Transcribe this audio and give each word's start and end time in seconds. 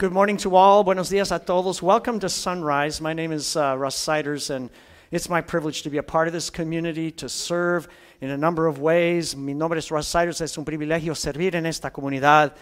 Good 0.00 0.12
morning 0.12 0.38
to 0.38 0.56
all. 0.56 0.82
Buenos 0.82 1.10
dias 1.10 1.30
a 1.30 1.38
todos. 1.38 1.82
Welcome 1.82 2.20
to 2.20 2.30
Sunrise. 2.30 3.02
My 3.02 3.12
name 3.12 3.32
is 3.32 3.54
uh, 3.54 3.76
Russ 3.76 3.96
Siders, 3.96 4.48
and 4.48 4.70
it's 5.10 5.28
my 5.28 5.42
privilege 5.42 5.82
to 5.82 5.90
be 5.90 5.98
a 5.98 6.02
part 6.02 6.26
of 6.26 6.32
this 6.32 6.48
community, 6.48 7.10
to 7.10 7.28
serve 7.28 7.86
in 8.22 8.30
a 8.30 8.36
number 8.38 8.66
of 8.66 8.78
ways. 8.78 9.36
Mi 9.36 9.52
nombre 9.52 9.76
es 9.76 9.90
Russ 9.90 10.08
Siders. 10.08 10.40
Es 10.40 10.56
un 10.56 10.64
privilegio 10.64 11.14
servir 11.14 11.54
en 11.54 11.66
esta 11.66 11.90
comunidad. 11.90 12.52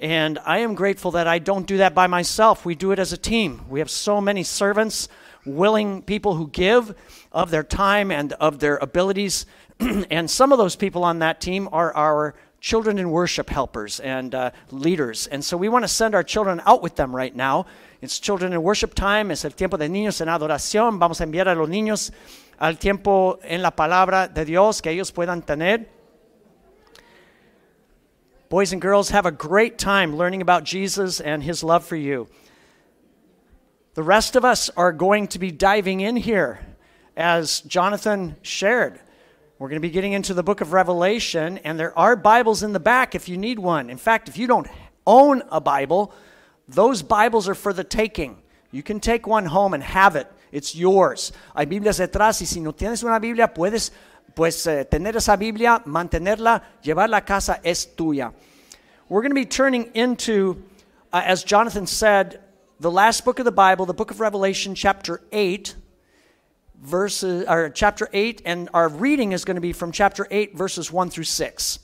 And 0.00 0.38
I 0.46 0.60
am 0.60 0.74
grateful 0.74 1.10
that 1.10 1.26
I 1.26 1.38
don't 1.40 1.66
do 1.66 1.76
that 1.76 1.94
by 1.94 2.06
myself. 2.06 2.64
We 2.64 2.74
do 2.74 2.90
it 2.92 2.98
as 2.98 3.12
a 3.12 3.18
team. 3.18 3.66
We 3.68 3.80
have 3.80 3.90
so 3.90 4.18
many 4.22 4.42
servants, 4.42 5.10
willing 5.44 6.00
people 6.00 6.36
who 6.36 6.48
give 6.48 6.94
of 7.30 7.50
their 7.50 7.64
time 7.64 8.10
and 8.10 8.32
of 8.40 8.60
their 8.60 8.78
abilities. 8.78 9.44
and 9.78 10.30
some 10.30 10.52
of 10.52 10.58
those 10.58 10.74
people 10.74 11.04
on 11.04 11.18
that 11.18 11.42
team 11.42 11.68
are 11.70 11.94
our 11.94 12.34
children 12.60 12.98
in 12.98 13.10
worship 13.10 13.48
helpers 13.48 14.00
and 14.00 14.34
uh, 14.34 14.50
leaders. 14.70 15.26
And 15.28 15.44
so 15.44 15.56
we 15.56 15.68
want 15.68 15.84
to 15.84 15.88
send 15.88 16.14
our 16.14 16.22
children 16.22 16.60
out 16.66 16.82
with 16.82 16.96
them 16.96 17.14
right 17.14 17.34
now. 17.34 17.66
It's 18.00 18.18
children 18.18 18.52
in 18.52 18.62
worship 18.62 18.94
time, 18.94 19.30
es 19.30 19.44
el 19.44 19.52
tiempo 19.52 19.76
de 19.76 19.88
niños 19.88 20.20
en 20.20 20.28
adoración. 20.28 20.98
Vamos 20.98 21.20
a 21.20 21.24
enviar 21.24 21.48
a 21.48 21.54
los 21.54 21.68
niños 21.68 22.10
al 22.58 22.78
tiempo 22.78 23.38
en 23.42 23.62
la 23.62 23.70
palabra 23.70 24.32
de 24.32 24.44
Dios 24.44 24.80
que 24.80 24.90
ellos 24.90 25.10
puedan 25.10 25.42
tener. 25.44 25.86
Boys 28.48 28.72
and 28.72 28.80
girls, 28.80 29.10
have 29.10 29.26
a 29.26 29.30
great 29.30 29.78
time 29.78 30.16
learning 30.16 30.40
about 30.40 30.64
Jesus 30.64 31.20
and 31.20 31.42
his 31.42 31.62
love 31.62 31.84
for 31.84 31.96
you. 31.96 32.28
The 33.94 34.02
rest 34.02 34.36
of 34.36 34.44
us 34.44 34.70
are 34.76 34.92
going 34.92 35.26
to 35.28 35.38
be 35.38 35.50
diving 35.50 36.00
in 36.00 36.16
here, 36.16 36.60
as 37.16 37.60
Jonathan 37.62 38.36
shared. 38.42 39.00
We're 39.58 39.68
going 39.68 39.82
to 39.82 39.88
be 39.88 39.90
getting 39.90 40.12
into 40.12 40.34
the 40.34 40.44
book 40.44 40.60
of 40.60 40.72
Revelation, 40.72 41.58
and 41.58 41.80
there 41.80 41.96
are 41.98 42.14
Bibles 42.14 42.62
in 42.62 42.72
the 42.72 42.78
back 42.78 43.16
if 43.16 43.28
you 43.28 43.36
need 43.36 43.58
one. 43.58 43.90
In 43.90 43.96
fact, 43.96 44.28
if 44.28 44.38
you 44.38 44.46
don't 44.46 44.68
own 45.04 45.42
a 45.50 45.60
Bible, 45.60 46.12
those 46.68 47.02
Bibles 47.02 47.48
are 47.48 47.56
for 47.56 47.72
the 47.72 47.82
taking. 47.82 48.40
You 48.70 48.84
can 48.84 49.00
take 49.00 49.26
one 49.26 49.46
home 49.46 49.74
and 49.74 49.82
have 49.82 50.14
it. 50.14 50.30
It's 50.52 50.76
yours. 50.76 51.32
Hay 51.56 51.64
Biblias 51.64 51.98
detrás 51.98 52.40
y 52.40 52.46
si 52.46 52.60
no 52.60 52.70
tienes 52.70 53.02
una 53.02 53.18
Biblia, 53.18 53.48
puedes 53.48 53.90
pues 54.36 54.64
eh, 54.68 54.84
tener 54.84 55.16
esa 55.16 55.36
Biblia, 55.36 55.82
mantenerla, 55.84 56.62
llevarla 56.80 57.16
a 57.16 57.24
casa 57.24 57.58
es 57.64 57.84
tuya. 57.84 58.32
We're 59.08 59.22
going 59.22 59.32
to 59.32 59.34
be 59.34 59.44
turning 59.44 59.90
into, 59.92 60.62
uh, 61.12 61.22
as 61.24 61.42
Jonathan 61.42 61.88
said, 61.88 62.38
the 62.78 62.92
last 62.92 63.24
book 63.24 63.40
of 63.40 63.44
the 63.44 63.50
Bible, 63.50 63.86
the 63.86 63.92
book 63.92 64.12
of 64.12 64.20
Revelation, 64.20 64.76
chapter 64.76 65.20
8 65.32 65.74
verses, 66.80 67.44
or 67.48 67.70
chapter 67.70 68.08
8, 68.12 68.42
and 68.44 68.68
our 68.72 68.88
reading 68.88 69.32
is 69.32 69.44
going 69.44 69.56
to 69.56 69.60
be 69.60 69.72
from 69.72 69.92
chapter 69.92 70.26
8, 70.30 70.56
verses 70.56 70.92
1 70.92 71.10
through 71.10 71.24
6. 71.24 71.78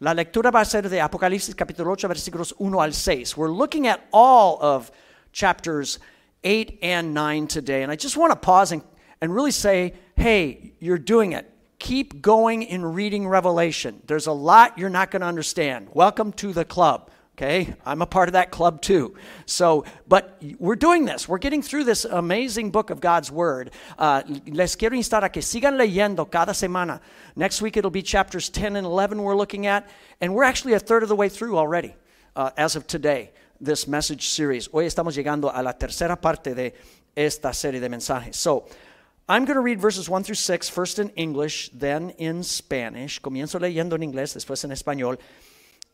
La 0.00 0.14
lectura 0.14 0.52
va 0.52 0.60
a 0.60 0.64
ser 0.64 0.82
de 0.82 0.98
Apocalipsis 0.98 1.54
capítulo 1.54 1.92
8, 1.92 2.08
versículos 2.08 2.52
1 2.58 2.74
al 2.74 2.92
6. 2.92 3.36
We're 3.36 3.50
looking 3.50 3.86
at 3.86 4.06
all 4.12 4.58
of 4.60 4.90
chapters 5.32 5.98
8 6.44 6.78
and 6.82 7.12
9 7.14 7.48
today. 7.48 7.82
And 7.82 7.90
I 7.90 7.96
just 7.96 8.16
want 8.16 8.32
to 8.32 8.36
pause 8.36 8.72
and, 8.72 8.82
and 9.20 9.34
really 9.34 9.50
say, 9.50 9.94
hey, 10.16 10.72
you're 10.78 10.98
doing 10.98 11.32
it. 11.32 11.52
Keep 11.78 12.22
going 12.22 12.62
in 12.62 12.84
reading 12.84 13.26
Revelation. 13.26 14.02
There's 14.06 14.26
a 14.26 14.32
lot 14.32 14.78
you're 14.78 14.90
not 14.90 15.10
going 15.10 15.22
to 15.22 15.28
understand. 15.28 15.88
Welcome 15.92 16.32
to 16.34 16.52
the 16.52 16.64
club. 16.64 17.10
Okay, 17.38 17.72
I'm 17.86 18.02
a 18.02 18.06
part 18.06 18.28
of 18.28 18.32
that 18.32 18.50
club 18.50 18.82
too. 18.82 19.14
So, 19.46 19.84
but 20.08 20.42
we're 20.58 20.74
doing 20.74 21.04
this. 21.04 21.28
We're 21.28 21.38
getting 21.38 21.62
through 21.62 21.84
this 21.84 22.04
amazing 22.04 22.72
book 22.72 22.90
of 22.90 23.00
God's 23.00 23.30
Word. 23.30 23.70
Uh, 23.96 24.24
les 24.48 24.74
quiero 24.74 24.96
instar 24.96 25.22
a 25.22 25.28
que 25.28 25.40
sigan 25.40 25.78
leyendo 25.78 26.28
cada 26.28 26.50
semana. 26.50 27.00
Next 27.36 27.62
week 27.62 27.76
it'll 27.76 27.92
be 27.92 28.02
chapters 28.02 28.48
10 28.48 28.74
and 28.74 28.84
11 28.84 29.22
we're 29.22 29.36
looking 29.36 29.68
at, 29.68 29.88
and 30.20 30.34
we're 30.34 30.42
actually 30.42 30.72
a 30.72 30.80
third 30.80 31.04
of 31.04 31.08
the 31.08 31.14
way 31.14 31.28
through 31.28 31.56
already 31.56 31.94
uh, 32.34 32.50
as 32.56 32.74
of 32.74 32.88
today, 32.88 33.30
this 33.60 33.86
message 33.86 34.26
series. 34.26 34.66
Hoy 34.66 34.86
estamos 34.86 35.14
llegando 35.14 35.52
a 35.54 35.62
la 35.62 35.74
tercera 35.74 36.20
parte 36.20 36.56
de 36.56 36.72
esta 37.16 37.54
serie 37.54 37.78
de 37.78 37.88
mensajes. 37.88 38.34
So, 38.34 38.66
I'm 39.28 39.44
going 39.44 39.54
to 39.54 39.60
read 39.60 39.80
verses 39.80 40.08
1 40.08 40.24
through 40.24 40.34
6, 40.34 40.68
first 40.70 40.98
in 40.98 41.10
English, 41.10 41.70
then 41.72 42.10
in 42.18 42.42
Spanish. 42.42 43.20
Comienzo 43.20 43.60
leyendo 43.60 43.92
en 43.92 44.02
inglés, 44.02 44.34
después 44.34 44.64
en 44.64 44.72
español. 44.72 45.18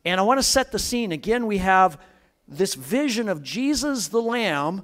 And 0.05 0.21
I 0.21 0.25
want 0.25 0.39
to 0.39 0.43
set 0.43 0.73
the 0.73 0.79
scene. 0.79 1.13
Again, 1.13 1.47
we 1.47 1.59
have 1.59 1.99
this 2.47 2.75
vision 2.75 3.29
of 3.29 3.43
Jesus 3.43 4.09
the 4.09 4.21
Lamb, 4.21 4.83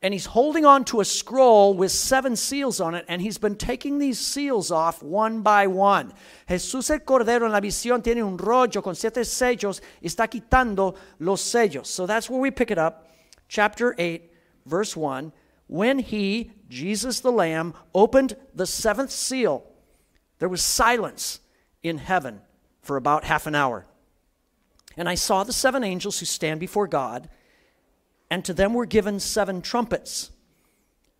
and 0.00 0.14
he's 0.14 0.26
holding 0.26 0.64
on 0.64 0.84
to 0.86 1.00
a 1.00 1.04
scroll 1.04 1.74
with 1.74 1.92
seven 1.92 2.34
seals 2.34 2.80
on 2.80 2.94
it, 2.94 3.04
and 3.06 3.20
he's 3.20 3.38
been 3.38 3.54
taking 3.54 3.98
these 3.98 4.18
seals 4.18 4.70
off 4.70 5.02
one 5.02 5.42
by 5.42 5.66
one. 5.66 6.12
Jesús 6.48 6.90
el 6.90 7.00
Cordero 7.00 7.44
en 7.44 7.52
la 7.52 7.60
visión 7.60 8.02
tiene 8.02 8.22
un 8.22 8.38
rollo 8.38 8.82
con 8.82 8.94
siete 8.94 9.24
sellos 9.24 9.80
está 10.02 10.28
quitando 10.28 10.96
los 11.20 11.40
sellos. 11.40 11.86
So 11.86 12.06
that's 12.06 12.28
where 12.28 12.40
we 12.40 12.50
pick 12.50 12.70
it 12.70 12.78
up. 12.78 13.08
Chapter 13.48 13.94
8, 13.98 14.32
verse 14.64 14.96
1. 14.96 15.32
When 15.68 15.98
he, 16.00 16.52
Jesus 16.68 17.20
the 17.20 17.30
Lamb, 17.30 17.74
opened 17.94 18.36
the 18.54 18.66
seventh 18.66 19.10
seal, 19.10 19.64
there 20.38 20.48
was 20.48 20.62
silence 20.62 21.40
in 21.82 21.98
heaven 21.98 22.40
for 22.80 22.96
about 22.96 23.24
half 23.24 23.46
an 23.46 23.54
hour. 23.54 23.86
And 24.96 25.08
I 25.08 25.14
saw 25.14 25.44
the 25.44 25.52
seven 25.52 25.84
angels 25.84 26.20
who 26.20 26.26
stand 26.26 26.60
before 26.60 26.86
God, 26.86 27.28
and 28.30 28.44
to 28.44 28.54
them 28.54 28.74
were 28.74 28.86
given 28.86 29.20
seven 29.20 29.62
trumpets. 29.62 30.30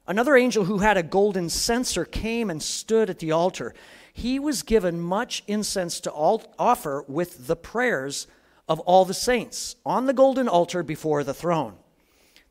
Another 0.06 0.37
angel 0.37 0.65
who 0.65 0.78
had 0.78 0.97
a 0.97 1.03
golden 1.03 1.49
censer 1.49 2.05
came 2.05 2.50
and 2.50 2.62
stood 2.62 3.09
at 3.09 3.21
the 3.21 3.32
altar. 3.32 3.75
He 4.12 4.38
was 4.38 4.62
given 4.62 5.00
much 5.00 5.43
incense 5.47 6.00
to 6.00 6.12
offer 6.12 7.05
with 7.06 7.47
the 7.47 7.56
prayers 7.56 8.27
of 8.69 8.81
all 8.81 9.05
the 9.05 9.15
saints 9.15 9.77
on 9.87 10.06
the 10.06 10.12
golden 10.12 10.49
altar 10.49 10.82
before 10.82 11.25
the 11.25 11.34
throne. 11.34 11.75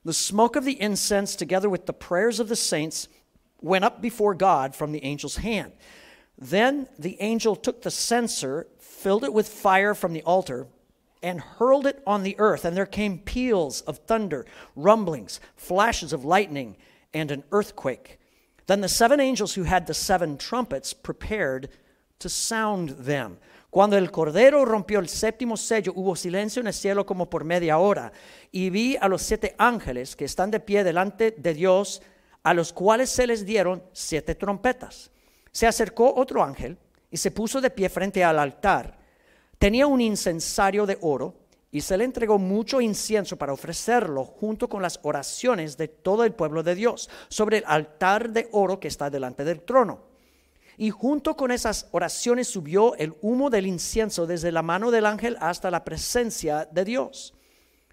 The 0.03 0.13
smoke 0.13 0.55
of 0.55 0.65
the 0.65 0.81
incense, 0.81 1.35
together 1.35 1.69
with 1.69 1.85
the 1.85 1.93
prayers 1.93 2.39
of 2.39 2.47
the 2.49 2.55
saints, 2.55 3.07
went 3.59 3.85
up 3.85 4.01
before 4.01 4.33
God 4.33 4.75
from 4.75 4.91
the 4.91 5.03
angel's 5.03 5.37
hand. 5.37 5.73
Then 6.37 6.87
the 6.97 7.17
angel 7.19 7.55
took 7.55 7.83
the 7.83 7.91
censer, 7.91 8.67
filled 8.79 9.23
it 9.23 9.33
with 9.33 9.47
fire 9.47 9.93
from 9.93 10.13
the 10.13 10.23
altar, 10.23 10.67
and 11.23 11.39
hurled 11.39 11.85
it 11.85 12.01
on 12.05 12.23
the 12.23 12.35
earth, 12.39 12.65
and 12.65 12.75
there 12.75 12.85
came 12.85 13.19
peals 13.19 13.81
of 13.81 13.99
thunder, 13.99 14.45
rumblings, 14.75 15.39
flashes 15.55 16.13
of 16.13 16.25
lightning, 16.25 16.75
and 17.13 17.31
an 17.31 17.43
earthquake. 17.51 18.19
Then 18.67 18.81
the 18.81 18.89
seven 18.89 19.19
angels 19.19 19.53
who 19.53 19.63
had 19.63 19.85
the 19.85 19.93
seven 19.93 20.37
trumpets 20.37 20.93
prepared 20.93 21.69
to 22.19 22.29
sound 22.29 22.89
them. 22.89 23.37
Cuando 23.69 23.97
el 23.97 24.11
Cordero 24.11 24.65
rompió 24.65 24.99
el 24.99 25.07
séptimo 25.07 25.57
sello, 25.57 25.93
hubo 25.95 26.15
silencio 26.15 26.59
en 26.59 26.67
el 26.67 26.73
cielo 26.73 27.05
como 27.05 27.29
por 27.29 27.43
media 27.43 27.77
hora, 27.77 28.11
y 28.51 28.69
vi 28.69 28.97
a 28.97 29.07
los 29.07 29.21
siete 29.21 29.55
ángeles 29.57 30.15
que 30.15 30.25
están 30.25 30.51
de 30.51 30.59
pie 30.59 30.83
delante 30.83 31.31
de 31.31 31.53
Dios, 31.53 32.01
a 32.43 32.53
los 32.53 32.73
cuales 32.73 33.09
se 33.09 33.27
les 33.27 33.45
dieron 33.45 33.83
siete 33.93 34.35
trompetas. 34.35 35.11
Se 35.51 35.67
acercó 35.67 36.13
otro 36.15 36.43
ángel 36.43 36.77
y 37.09 37.17
se 37.17 37.31
puso 37.31 37.61
de 37.61 37.69
pie 37.69 37.89
frente 37.89 38.23
al 38.23 38.39
altar 38.39 39.00
Tenía 39.61 39.85
un 39.85 40.01
incensario 40.01 40.87
de 40.87 40.97
oro 41.01 41.35
y 41.69 41.81
se 41.81 41.95
le 41.95 42.03
entregó 42.03 42.39
mucho 42.39 42.81
incienso 42.81 43.37
para 43.37 43.53
ofrecerlo 43.53 44.25
junto 44.25 44.67
con 44.67 44.81
las 44.81 44.99
oraciones 45.03 45.77
de 45.77 45.87
todo 45.87 46.23
el 46.23 46.33
pueblo 46.33 46.63
de 46.63 46.73
Dios 46.73 47.11
sobre 47.29 47.59
el 47.59 47.63
altar 47.67 48.31
de 48.31 48.49
oro 48.53 48.79
que 48.79 48.87
está 48.87 49.11
delante 49.11 49.43
del 49.43 49.61
trono. 49.61 49.99
Y 50.77 50.89
junto 50.89 51.35
con 51.35 51.51
esas 51.51 51.87
oraciones 51.91 52.47
subió 52.47 52.95
el 52.95 53.13
humo 53.21 53.51
del 53.51 53.67
incienso 53.67 54.25
desde 54.25 54.51
la 54.51 54.63
mano 54.63 54.89
del 54.89 55.05
ángel 55.05 55.37
hasta 55.39 55.69
la 55.69 55.83
presencia 55.83 56.67
de 56.71 56.83
Dios. 56.83 57.35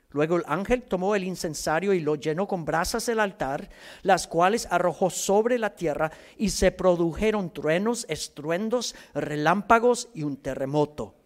Luego 0.09 0.37
el 0.37 0.45
ángel 0.47 0.85
tomó 0.85 1.15
el 1.15 1.25
incensario 1.25 1.93
y 1.93 2.01
lo 2.01 2.15
llenó 2.15 2.49
con 2.49 2.65
brasas 2.65 3.05
del 3.05 3.21
altar, 3.21 3.69
las 4.01 4.27
cuales 4.27 4.67
arrojó 4.71 5.11
sobre 5.11 5.59
la 5.59 5.77
tierra 5.77 6.13
y 6.39 6.49
se 6.49 6.73
produjeron 6.73 7.53
truenos, 7.53 8.07
estruendos, 8.09 8.95
relámpagos 9.13 10.09
y 10.15 10.23
un 10.23 10.39
terremoto. 10.39 11.18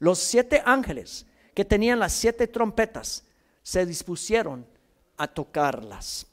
Los 0.00 0.18
siete 0.18 0.62
ángeles 0.64 1.24
que 1.54 1.64
tenían 1.64 1.98
las 1.98 2.12
siete 2.12 2.46
trompetas 2.46 3.22
se 3.62 3.86
dispusieron 3.86 4.64
a 5.18 5.26
tocarlas. 5.26 6.26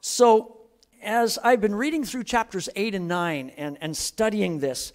So, 0.00 0.56
as 1.02 1.38
I've 1.42 1.60
been 1.60 1.74
reading 1.74 2.04
through 2.04 2.24
chapters 2.24 2.68
8 2.76 2.94
and 2.94 3.08
9 3.08 3.50
and, 3.56 3.76
and 3.80 3.96
studying 3.96 4.60
this, 4.60 4.92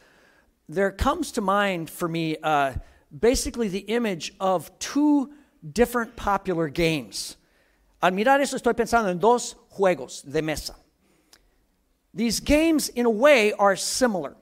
there 0.68 0.92
comes 0.92 1.32
to 1.34 1.42
mind 1.42 1.90
for 1.90 2.08
me 2.08 2.38
uh, 2.42 2.74
basically 3.18 3.68
the 3.68 3.80
image 3.80 4.34
of 4.40 4.72
two 4.80 5.32
different 5.74 6.16
popular 6.16 6.70
games. 6.70 7.36
Al 8.02 8.12
mirar 8.12 8.40
eso 8.42 8.58
estoy 8.58 8.74
pensando 8.74 9.10
en 9.10 9.20
dos 9.20 9.56
juegos 9.70 10.24
de 10.24 10.42
mesa. 10.42 10.76
These 12.14 12.40
games, 12.40 12.90
in 12.90 13.06
a 13.06 13.10
way, 13.10 13.54
are 13.54 13.76
similar. 13.76 14.36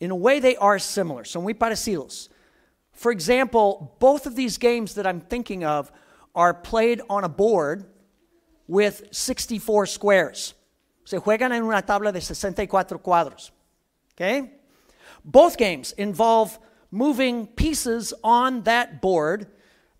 In 0.00 0.10
a 0.10 0.16
way, 0.16 0.40
they 0.40 0.56
are 0.56 0.78
similar, 0.78 1.24
son 1.24 1.42
muy 1.42 1.54
parecidos. 1.54 2.28
For 2.92 3.12
example, 3.12 3.96
both 3.98 4.26
of 4.26 4.36
these 4.36 4.58
games 4.58 4.94
that 4.94 5.06
I'm 5.06 5.20
thinking 5.20 5.64
of 5.64 5.92
are 6.34 6.54
played 6.54 7.00
on 7.08 7.24
a 7.24 7.28
board 7.28 7.86
with 8.66 9.08
64 9.10 9.86
squares. 9.86 10.54
Se 11.04 11.18
juegan 11.18 11.52
en 11.52 11.62
una 11.62 11.82
tabla 11.82 12.12
de 12.12 12.20
64 12.20 12.98
cuadros. 12.98 13.50
Okay? 14.14 14.50
Both 15.24 15.56
games 15.56 15.92
involve 15.92 16.58
moving 16.90 17.46
pieces 17.46 18.12
on 18.24 18.62
that 18.62 19.00
board 19.00 19.46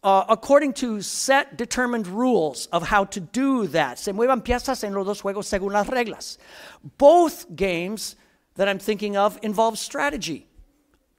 uh, 0.03 0.25
according 0.29 0.73
to 0.73 1.03
set 1.03 1.57
determined 1.57 2.07
rules 2.07 2.67
of 2.67 2.89
how 2.89 3.05
to 3.05 3.21
do 3.21 3.67
that. 3.69 3.99
Se 3.99 4.13
muevan 4.13 4.43
piezas 4.43 4.85
en 4.85 4.95
los 4.95 5.07
dos 5.07 5.21
juegos 5.21 5.47
según 5.47 5.73
las 5.73 5.89
reglas. 5.89 6.39
Both 6.97 7.57
games 7.57 8.17
that 8.57 8.69
I'm 8.69 8.79
thinking 8.79 9.17
of 9.17 9.39
involves 9.43 9.81
strategy 9.81 10.47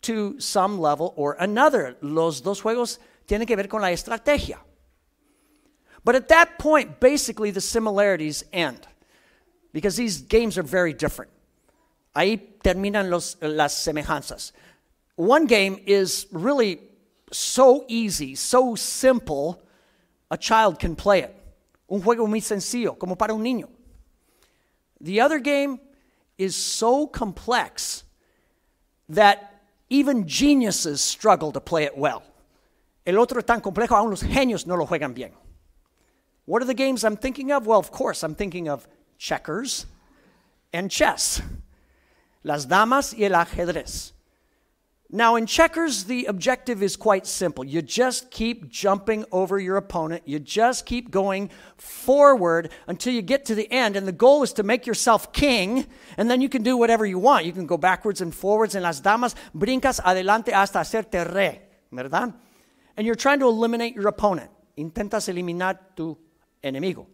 to 0.02 0.40
some 0.40 0.80
level 0.80 1.14
or 1.16 1.36
another. 1.40 1.98
Los 2.02 2.42
dos 2.42 2.62
juegos 2.62 3.00
tienen 3.28 3.48
que 3.48 3.56
ver 3.56 3.68
con 3.68 3.82
la 3.82 3.90
estrategia. 3.90 4.58
But 6.04 6.16
at 6.16 6.30
that 6.30 6.58
point, 6.58 7.00
basically 7.00 7.52
the 7.52 7.62
similarities 7.62 8.44
end 8.54 8.88
because 9.74 9.96
these 9.96 10.22
games 10.22 10.58
are 10.58 10.64
very 10.64 10.94
different. 10.94 11.32
Ahí 12.16 12.40
terminan 12.64 13.10
los, 13.10 13.36
las 13.42 13.76
semejanzas. 13.76 14.52
One 15.16 15.46
game 15.46 15.80
is 15.86 16.28
really 16.32 16.80
so 17.32 17.86
easy, 17.88 18.36
so 18.36 18.76
simple, 18.76 19.62
a 20.32 20.38
child 20.38 20.80
can 20.80 20.96
play 20.96 21.20
it. 21.20 21.36
Un 21.90 22.02
juego 22.02 22.28
muy 22.28 22.40
sencillo, 22.40 22.98
como 22.98 23.16
para 23.16 23.34
un 23.34 23.44
niño. 23.44 23.70
The 25.02 25.22
other 25.22 25.40
game 25.40 25.80
is 26.38 26.56
so 26.56 27.08
complex 27.08 28.04
that 29.10 29.62
even 29.90 30.28
geniuses 30.28 31.02
struggle 31.02 31.52
to 31.52 31.60
play 31.60 31.84
it 31.84 31.98
well. 31.98 32.24
El 33.06 33.20
otro 33.20 33.40
es 33.40 33.46
tan 33.46 33.62
complejo, 33.62 33.96
aún 33.96 34.10
los 34.10 34.22
genios 34.22 34.68
no 34.68 34.76
lo 34.76 34.86
juegan 34.86 35.14
bien. 35.14 35.32
What 36.46 36.62
are 36.62 36.66
the 36.66 36.74
games 36.74 37.04
I'm 37.04 37.18
thinking 37.18 37.52
of? 37.52 37.66
Well, 37.66 37.80
of 37.80 37.92
course, 37.92 38.24
I'm 38.24 38.36
thinking 38.36 38.68
of 38.68 38.88
checkers 39.18 39.86
and 40.74 40.92
chess, 40.92 41.42
las 42.44 42.66
damas 42.66 43.14
y 43.18 43.24
el 43.26 43.32
ajedrez. 43.32 44.12
Now, 45.10 45.38
in 45.38 45.46
checkers, 45.46 46.04
the 46.04 46.26
objective 46.26 46.84
is 46.84 46.98
quite 46.98 47.26
simple. 47.26 47.64
You 47.64 47.82
just 47.82 48.30
keep 48.30 48.68
jumping 48.70 49.24
over 49.32 49.58
your 49.58 49.78
opponent. 49.78 50.24
You 50.26 50.38
just 50.38 50.86
keep 50.86 51.10
going 51.10 51.50
forward 51.78 52.72
until 52.88 53.14
you 53.14 53.22
get 53.22 53.46
to 53.46 53.56
the 53.56 53.72
end. 53.72 53.96
And 53.96 54.06
the 54.06 54.12
goal 54.12 54.44
is 54.44 54.52
to 54.54 54.64
make 54.64 54.86
yourself 54.86 55.32
king, 55.32 55.88
and 56.18 56.30
then 56.30 56.42
you 56.42 56.50
can 56.50 56.62
do 56.62 56.76
whatever 56.76 57.06
you 57.06 57.20
want. 57.20 57.46
You 57.46 57.54
can 57.54 57.66
go 57.66 57.78
backwards 57.78 58.20
and 58.20 58.36
forwards. 58.36 58.76
En 58.76 58.84
las 58.84 59.00
damas, 59.00 59.34
brincas 59.56 60.02
adelante 60.04 60.54
hasta 60.54 60.80
hacerte 60.80 61.24
rey, 61.24 61.62
¿verdad? 61.90 62.34
And 62.98 63.06
you're 63.06 63.16
trying 63.16 63.40
to 63.40 63.48
eliminate 63.48 63.96
your 63.96 64.10
opponent. 64.10 64.52
Intentas 64.78 65.30
eliminar 65.30 65.96
tu 65.96 66.18
enemigo. 66.62 67.08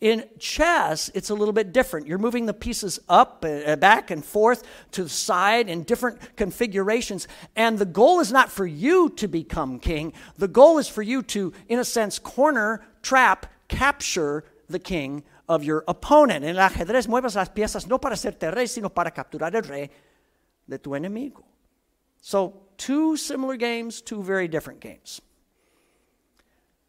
In 0.00 0.24
chess, 0.38 1.10
it's 1.14 1.30
a 1.30 1.34
little 1.34 1.52
bit 1.52 1.72
different. 1.72 2.06
You're 2.06 2.18
moving 2.18 2.46
the 2.46 2.54
pieces 2.54 2.98
up, 3.08 3.44
uh, 3.44 3.76
back, 3.76 4.10
and 4.10 4.24
forth 4.24 4.64
to 4.92 5.04
the 5.04 5.08
side 5.08 5.68
in 5.68 5.84
different 5.84 6.36
configurations. 6.36 7.28
And 7.56 7.78
the 7.78 7.84
goal 7.86 8.20
is 8.20 8.32
not 8.32 8.50
for 8.50 8.66
you 8.66 9.10
to 9.10 9.28
become 9.28 9.78
king. 9.78 10.12
The 10.36 10.48
goal 10.48 10.78
is 10.78 10.88
for 10.88 11.02
you 11.02 11.22
to, 11.22 11.52
in 11.68 11.78
a 11.78 11.84
sense, 11.84 12.18
corner, 12.18 12.84
trap, 13.02 13.46
capture 13.68 14.44
the 14.68 14.78
king 14.78 15.22
of 15.48 15.64
your 15.64 15.84
opponent. 15.86 16.44
En 16.44 16.56
el 16.56 16.68
ajedrez 16.68 17.06
muevas 17.06 17.36
las 17.36 17.48
piezas 17.48 17.86
no 17.86 17.98
para 17.98 18.14
hacerte 18.14 18.50
rey, 18.50 18.66
sino 18.66 18.88
para 18.88 19.10
capturar 19.10 19.54
el 19.54 19.62
rey 19.62 19.90
de 20.68 20.78
tu 20.78 20.90
enemigo. 20.90 21.44
So, 22.20 22.54
two 22.78 23.16
similar 23.16 23.56
games, 23.56 24.00
two 24.00 24.22
very 24.22 24.48
different 24.48 24.80
games. 24.80 25.20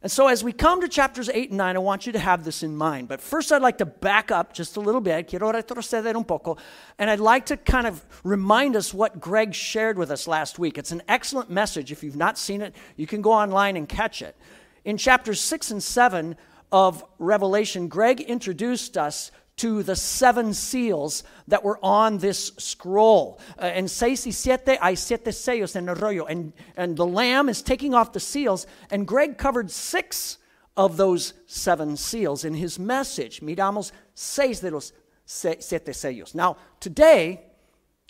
And 0.05 0.11
so, 0.11 0.27
as 0.27 0.43
we 0.43 0.53
come 0.53 0.81
to 0.81 0.87
chapters 0.87 1.29
8 1.29 1.49
and 1.49 1.57
9, 1.57 1.75
I 1.77 1.79
want 1.79 2.05
you 2.05 2.13
to 2.13 2.19
have 2.19 2.43
this 2.43 2.61
in 2.61 2.77
mind. 2.77 3.07
But 3.07 3.19
first, 3.19 3.51
I'd 3.51 3.63
like 3.63 3.79
to 3.79 3.87
back 3.87 4.29
up 4.29 4.53
just 4.53 4.77
a 4.77 4.79
little 4.79 5.01
bit. 5.01 5.27
Quiero 5.27 5.51
retroceder 5.51 6.15
un 6.15 6.23
poco. 6.23 6.57
And 6.99 7.09
I'd 7.09 7.19
like 7.19 7.47
to 7.47 7.57
kind 7.57 7.87
of 7.87 8.05
remind 8.23 8.75
us 8.75 8.93
what 8.93 9.19
Greg 9.19 9.55
shared 9.55 9.97
with 9.97 10.11
us 10.11 10.27
last 10.27 10.59
week. 10.59 10.77
It's 10.77 10.91
an 10.91 11.01
excellent 11.07 11.49
message. 11.49 11.91
If 11.91 12.03
you've 12.03 12.15
not 12.15 12.37
seen 12.37 12.61
it, 12.61 12.75
you 12.97 13.07
can 13.07 13.23
go 13.23 13.31
online 13.31 13.75
and 13.77 13.89
catch 13.89 14.21
it. 14.21 14.35
In 14.83 14.97
chapters 14.97 15.41
6 15.41 15.71
and 15.71 15.81
7 15.81 16.35
of 16.71 17.03
Revelation, 17.17 17.87
Greg 17.87 18.21
introduced 18.21 18.99
us 18.99 19.31
to 19.57 19.83
the 19.83 19.95
seven 19.95 20.53
seals 20.53 21.23
that 21.47 21.63
were 21.63 21.79
on 21.81 22.17
this 22.17 22.51
scroll. 22.57 23.39
Uh, 23.61 23.65
en 23.65 23.87
seis 23.87 24.25
y 24.25 24.31
siete 24.31 24.77
hay 24.81 24.95
siete 24.95 25.31
sellos 25.31 25.75
en 25.75 25.87
el 25.87 25.95
rollo. 25.95 26.25
And, 26.25 26.53
and 26.75 26.97
the 26.97 27.05
Lamb 27.05 27.47
is 27.47 27.61
taking 27.61 27.93
off 27.93 28.11
the 28.11 28.19
seals. 28.19 28.67
And 28.91 29.07
Greg 29.07 29.37
covered 29.37 29.71
six 29.71 30.37
of 30.75 30.97
those 30.97 31.33
seven 31.47 31.95
seals 31.95 32.43
in 32.43 32.53
his 32.55 32.77
message. 32.77 33.41
Miramos 33.41 33.91
seis 34.13 34.59
de 34.59 34.71
los 34.71 34.91
siete 35.25 35.93
sellos. 35.93 36.35
Now, 36.35 36.57
today, 36.79 37.45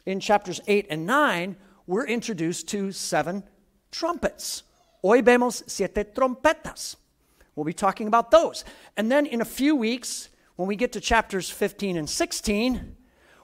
in 0.06 0.20
chapters 0.20 0.62
8 0.68 0.88
and 0.90 1.06
9, 1.06 1.56
we're 1.88 2.08
introduced 2.08 2.68
to 2.70 2.92
seven 2.92 3.44
trumpets. 3.92 4.64
Hoy 5.02 5.22
vemos 5.22 5.64
siete 5.68 6.14
trompetas. 6.16 6.96
We'll 7.56 7.66
be 7.66 7.74
talking 7.74 8.08
about 8.08 8.32
those. 8.32 8.66
And 8.98 9.12
then 9.12 9.26
in 9.26 9.42
a 9.42 9.46
few 9.46 9.76
weeks, 9.76 10.30
when 10.56 10.68
we 10.68 10.76
get 10.76 10.94
to 10.94 11.02
chapters 11.02 11.50
15 11.50 11.98
and 11.98 12.10
16, 12.10 12.96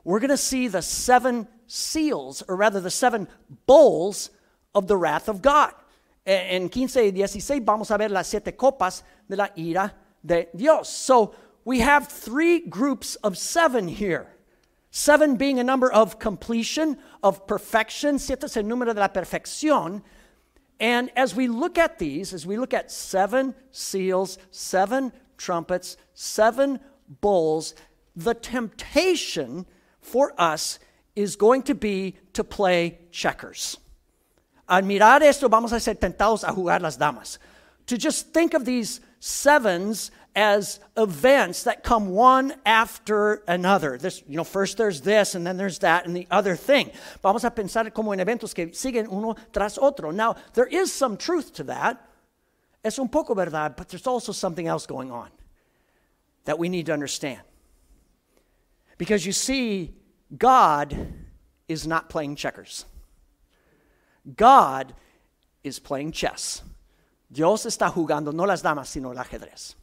we're 0.04 0.20
going 0.20 0.30
to 0.30 0.38
see 0.38 0.68
the 0.68 0.82
seven 0.82 1.48
seals, 1.68 2.44
or 2.48 2.56
rather 2.56 2.80
the 2.80 2.92
seven 2.92 3.28
bowls 3.66 4.30
of 4.74 4.88
the 4.88 4.98
wrath 4.98 5.30
of 5.30 5.42
God. 5.42 5.74
En 6.26 6.70
15 6.70 7.16
y 7.16 7.26
16 7.26 7.66
vamos 7.66 7.90
a 7.90 7.98
ver 7.98 8.10
las 8.10 8.28
siete 8.28 8.56
copas 8.56 9.02
de 9.28 9.36
la 9.36 9.48
ira 9.58 9.94
de 10.24 10.48
Dios. 10.56 10.88
So 10.88 11.34
we 11.66 11.80
have 11.80 12.08
three 12.08 12.60
groups 12.60 13.16
of 13.18 13.38
seven 13.38 13.88
here. 13.88 14.28
Seven 14.92 15.36
being 15.36 15.60
a 15.60 15.64
number 15.64 15.92
of 15.92 16.20
completion, 16.20 16.98
of 17.24 17.48
perfection. 17.48 18.20
Siete 18.20 18.44
es 18.44 18.58
el 18.58 18.64
número 18.64 18.94
de 18.94 19.00
la 19.00 19.08
perfección. 19.08 20.04
And 20.80 21.10
as 21.16 21.36
we 21.36 21.48
look 21.48 21.78
at 21.78 21.98
these, 21.98 22.34
as 22.34 22.46
we 22.46 22.58
look 22.58 22.74
at 22.74 22.92
seven 22.92 23.56
seals, 23.72 24.38
seven 24.52 25.14
trumpets, 25.38 25.98
seven 26.14 26.80
bowls, 27.20 27.76
the 28.16 28.34
temptation 28.34 29.66
for 30.00 30.34
us 30.38 30.80
is 31.16 31.36
going 31.36 31.64
to 31.64 31.76
be 31.76 32.16
to 32.34 32.44
play 32.44 33.00
checkers. 33.12 33.78
Al 34.70 34.84
mirar 34.84 35.22
esto, 35.22 35.50
vamos 35.50 35.74
a 35.74 35.80
ser 35.80 35.96
tentados 35.96 36.48
a 36.48 36.54
jugar 36.54 36.82
las 36.82 36.96
damas. 36.96 37.38
To 37.88 37.98
just 37.98 38.34
think 38.34 38.54
of 38.54 38.64
these 38.64 39.02
sevens 39.20 40.12
as 40.34 40.80
events 40.96 41.64
that 41.64 41.84
come 41.84 42.10
one 42.10 42.54
after 42.66 43.44
another. 43.48 43.98
This, 43.98 44.24
you 44.28 44.38
know, 44.38 44.46
first 44.46 44.78
there's 44.78 45.02
this, 45.02 45.36
and 45.36 45.46
then 45.46 45.58
there's 45.58 45.80
that, 45.80 46.06
and 46.06 46.16
the 46.16 46.26
other 46.32 46.56
thing. 46.56 46.90
Vamos 47.22 47.44
a 47.44 47.52
pensar 47.52 47.94
como 47.94 48.14
en 48.14 48.20
eventos 48.20 48.56
que 48.56 48.68
siguen 48.68 49.12
uno 49.12 49.36
tras 49.52 49.78
otro. 49.78 50.12
Now, 50.12 50.38
there 50.54 50.68
is 50.68 50.94
some 50.94 51.18
truth 51.18 51.54
to 51.56 51.64
that. 51.66 52.08
Es 52.84 52.98
un 52.98 53.10
poco 53.10 53.36
verdad, 53.36 53.76
but 53.76 53.90
there's 53.90 54.08
also 54.08 54.32
something 54.32 54.68
else 54.68 54.86
going 54.86 55.12
on 55.12 55.30
that 56.46 56.58
we 56.60 56.70
need 56.70 56.88
to 56.88 56.94
understand. 56.94 57.42
Because 58.98 59.26
you 59.26 59.32
see, 59.32 59.94
God 60.38 60.96
is 61.68 61.88
not 61.88 62.10
playing 62.10 62.36
checkers, 62.36 62.86
God 64.36 64.94
is 65.64 65.80
playing 65.80 66.12
chess. 66.12 66.62
Dios 67.32 67.66
está 67.66 67.90
jugando 67.90 68.34
no 68.34 68.44
las 68.44 68.62
damas, 68.62 68.88
sino 68.88 69.12
el 69.12 69.18
ajedrez. 69.18 69.76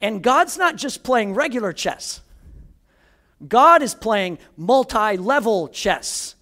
And 0.00 0.22
God's 0.22 0.56
not 0.56 0.76
just 0.76 1.04
playing 1.04 1.34
regular 1.34 1.72
chess. 1.72 2.22
God 3.46 3.82
is 3.82 3.94
playing 3.94 4.38
multi 4.56 5.16
level 5.16 5.68
chess. 5.68 6.34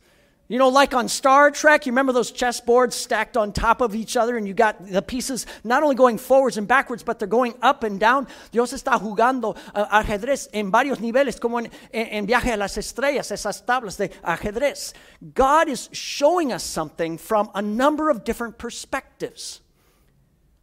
You 0.51 0.59
know, 0.59 0.69
like 0.69 0.95
on 0.95 1.07
Star 1.07 1.53
Trek, 1.53 1.87
you 1.87 1.93
remember 1.93 2.13
those 2.13 2.33
chessboards 2.33 2.95
stacked 2.95 3.37
on 3.37 3.53
top 3.53 3.81
of 3.81 3.95
each 3.95 4.17
other, 4.17 4.37
and 4.37 4.49
you 4.49 4.53
got 4.53 4.85
the 4.85 5.01
pieces 5.01 5.47
not 5.63 5.85
only 5.85 5.95
going 5.95 6.19
forwards 6.19 6.57
and 6.57 6.67
backwards, 6.67 7.05
but 7.05 7.21
they're 7.21 7.29
going 7.29 7.55
up 7.63 7.85
and 7.85 8.01
down. 8.01 8.27
Dios 8.51 8.73
está 8.73 8.99
jugando 9.01 9.57
uh, 9.77 10.03
ajedrez 10.03 10.49
en 10.53 10.73
varios 10.73 10.99
niveles, 10.99 11.39
como 11.39 11.59
en, 11.59 11.71
en 11.93 12.27
Viaje 12.27 12.53
a 12.53 12.57
las 12.57 12.77
Estrellas, 12.77 13.31
esas 13.31 13.65
tablas 13.65 13.97
de 13.97 14.09
ajedrez. 14.25 14.93
God 15.35 15.69
is 15.69 15.89
showing 15.93 16.53
us 16.53 16.65
something 16.65 17.17
from 17.17 17.49
a 17.55 17.63
number 17.63 18.11
of 18.11 18.25
different 18.25 18.59
perspectives. 18.59 19.61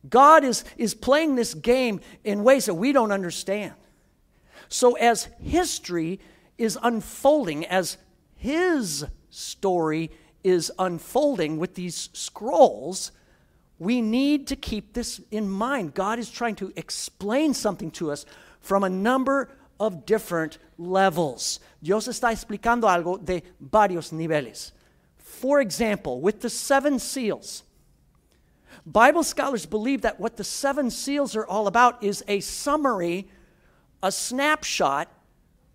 God 0.09 0.43
is, 0.43 0.65
is 0.75 0.95
playing 0.95 1.35
this 1.35 1.53
game 1.53 2.01
in 2.25 2.43
ways 2.43 2.65
that 2.65 2.73
we 2.73 2.91
don't 2.91 3.13
understand. 3.13 3.71
So, 4.67 4.95
as 4.95 5.29
history 5.39 6.19
is 6.57 6.77
unfolding, 6.83 7.65
as 7.67 7.95
His 8.35 9.05
story 9.37 10.11
is 10.43 10.71
unfolding 10.79 11.57
with 11.57 11.75
these 11.75 12.09
scrolls, 12.13 13.11
we 13.79 14.01
need 14.01 14.47
to 14.47 14.55
keep 14.55 14.93
this 14.93 15.21
in 15.29 15.49
mind. 15.49 15.93
God 15.93 16.19
is 16.19 16.31
trying 16.31 16.55
to 16.55 16.73
explain 16.75 17.53
something 17.53 17.91
to 17.91 18.11
us 18.11 18.25
from 18.59 18.83
a 18.83 18.89
number 18.89 19.49
of 19.79 20.05
different 20.05 20.57
levels. 20.77 21.59
Dios 21.83 22.07
está 22.07 22.31
explicando 22.31 22.85
algo 22.85 23.23
de 23.23 23.43
varios 23.63 24.11
niveles. 24.11 24.71
For 25.17 25.61
example, 25.61 26.19
with 26.21 26.41
the 26.41 26.49
seven 26.49 26.97
seals, 26.97 27.63
Bible 28.85 29.23
scholars 29.23 29.65
believe 29.65 30.01
that 30.01 30.19
what 30.19 30.37
the 30.37 30.43
seven 30.43 30.89
seals 30.89 31.35
are 31.35 31.45
all 31.45 31.67
about 31.67 32.03
is 32.03 32.23
a 32.27 32.39
summary, 32.39 33.29
a 34.01 34.11
snapshot 34.11 35.11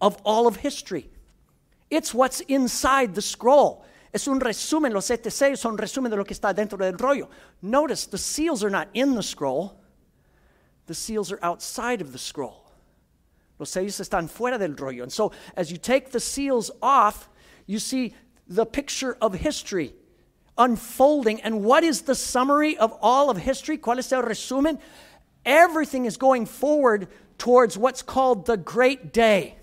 of 0.00 0.16
all 0.24 0.46
of 0.46 0.56
history. 0.56 1.08
It's 1.92 2.14
what's 2.14 2.40
inside 2.40 3.14
the 3.14 3.20
scroll. 3.20 3.84
Es 4.14 4.26
un 4.26 4.40
resumen, 4.40 4.94
los 4.94 5.04
siete 5.04 5.30
sellos 5.30 5.58
son 5.58 5.76
resumen 5.76 6.10
de 6.10 6.16
lo 6.16 6.24
que 6.24 6.34
está 6.34 6.54
dentro 6.54 6.78
del 6.78 6.94
rollo. 6.94 7.28
Notice 7.60 8.06
the 8.06 8.16
seals 8.16 8.64
are 8.64 8.70
not 8.70 8.88
in 8.94 9.14
the 9.14 9.22
scroll, 9.22 9.78
the 10.86 10.94
seals 10.94 11.30
are 11.30 11.38
outside 11.42 12.00
of 12.00 12.12
the 12.12 12.18
scroll. 12.18 12.64
Los 13.58 13.70
sellos 13.70 14.00
están 14.00 14.30
fuera 14.30 14.58
del 14.58 14.74
rollo. 14.74 15.02
And 15.02 15.12
so 15.12 15.32
as 15.54 15.70
you 15.70 15.76
take 15.76 16.12
the 16.12 16.20
seals 16.20 16.70
off, 16.80 17.28
you 17.66 17.78
see 17.78 18.14
the 18.48 18.64
picture 18.64 19.18
of 19.20 19.34
history 19.34 19.92
unfolding. 20.56 21.42
And 21.42 21.62
what 21.62 21.84
is 21.84 22.02
the 22.02 22.14
summary 22.14 22.78
of 22.78 22.96
all 23.02 23.28
of 23.28 23.36
history? 23.36 23.76
¿Cuál 23.76 23.98
es 23.98 24.10
el 24.14 24.22
resumen? 24.22 24.78
Everything 25.44 26.06
is 26.06 26.16
going 26.16 26.46
forward 26.46 27.08
towards 27.36 27.76
what's 27.76 28.00
called 28.00 28.46
the 28.46 28.56
great 28.56 29.12
day. 29.12 29.56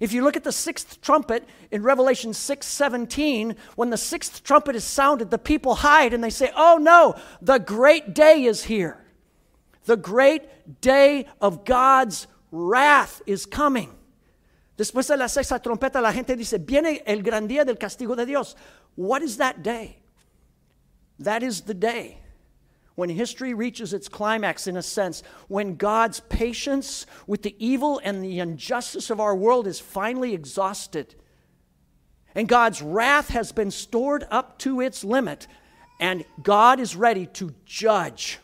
If 0.00 0.14
you 0.14 0.24
look 0.24 0.36
at 0.36 0.44
the 0.44 0.52
sixth 0.52 1.02
trumpet 1.02 1.46
in 1.70 1.82
Revelation 1.82 2.32
6 2.32 2.66
17, 2.66 3.54
when 3.76 3.90
the 3.90 3.98
sixth 3.98 4.42
trumpet 4.42 4.74
is 4.74 4.82
sounded, 4.82 5.30
the 5.30 5.38
people 5.38 5.76
hide 5.76 6.14
and 6.14 6.24
they 6.24 6.30
say, 6.30 6.50
Oh 6.56 6.78
no, 6.80 7.14
the 7.42 7.58
great 7.58 8.14
day 8.14 8.44
is 8.44 8.64
here. 8.64 8.96
The 9.84 9.98
great 9.98 10.80
day 10.80 11.26
of 11.40 11.66
God's 11.66 12.26
wrath 12.50 13.20
is 13.26 13.44
coming. 13.44 13.94
Después 14.78 15.08
de 15.08 15.16
la 15.18 15.26
sexta 15.26 15.60
trompeta, 15.60 16.00
la 16.00 16.12
gente 16.12 16.34
dice, 16.34 16.58
Viene 16.58 17.02
el 17.06 17.20
gran 17.20 17.46
día 17.46 17.66
del 17.66 17.76
castigo 17.76 18.16
de 18.16 18.24
Dios. 18.24 18.56
What 18.94 19.20
is 19.22 19.36
that 19.36 19.62
day? 19.62 19.98
That 21.18 21.42
is 21.42 21.62
the 21.62 21.74
day 21.74 22.20
when 22.94 23.08
history 23.08 23.54
reaches 23.54 23.92
its 23.92 24.08
climax, 24.08 24.66
in 24.66 24.76
a 24.76 24.82
sense, 24.82 25.22
when 25.48 25.76
God's 25.76 26.20
patience 26.20 27.06
with 27.26 27.42
the 27.42 27.54
evil 27.58 28.00
and 28.02 28.22
the 28.22 28.40
injustice 28.40 29.10
of 29.10 29.20
our 29.20 29.34
world 29.34 29.66
is 29.66 29.80
finally 29.80 30.34
exhausted, 30.34 31.14
and 32.34 32.48
God's 32.48 32.82
wrath 32.82 33.28
has 33.30 33.52
been 33.52 33.70
stored 33.70 34.26
up 34.30 34.58
to 34.60 34.80
its 34.80 35.02
limit, 35.02 35.46
and 35.98 36.24
God 36.42 36.80
is 36.80 36.96
ready 36.96 37.26
to 37.26 37.54
judge. 37.64 38.38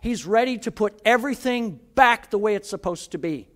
He's 0.00 0.24
ready 0.24 0.58
to 0.58 0.70
put 0.70 1.00
everything 1.04 1.80
back 1.94 2.30
the 2.30 2.38
way 2.38 2.54
it's 2.54 2.68
supposed 2.68 3.12
to 3.12 3.18
be, 3.18 3.48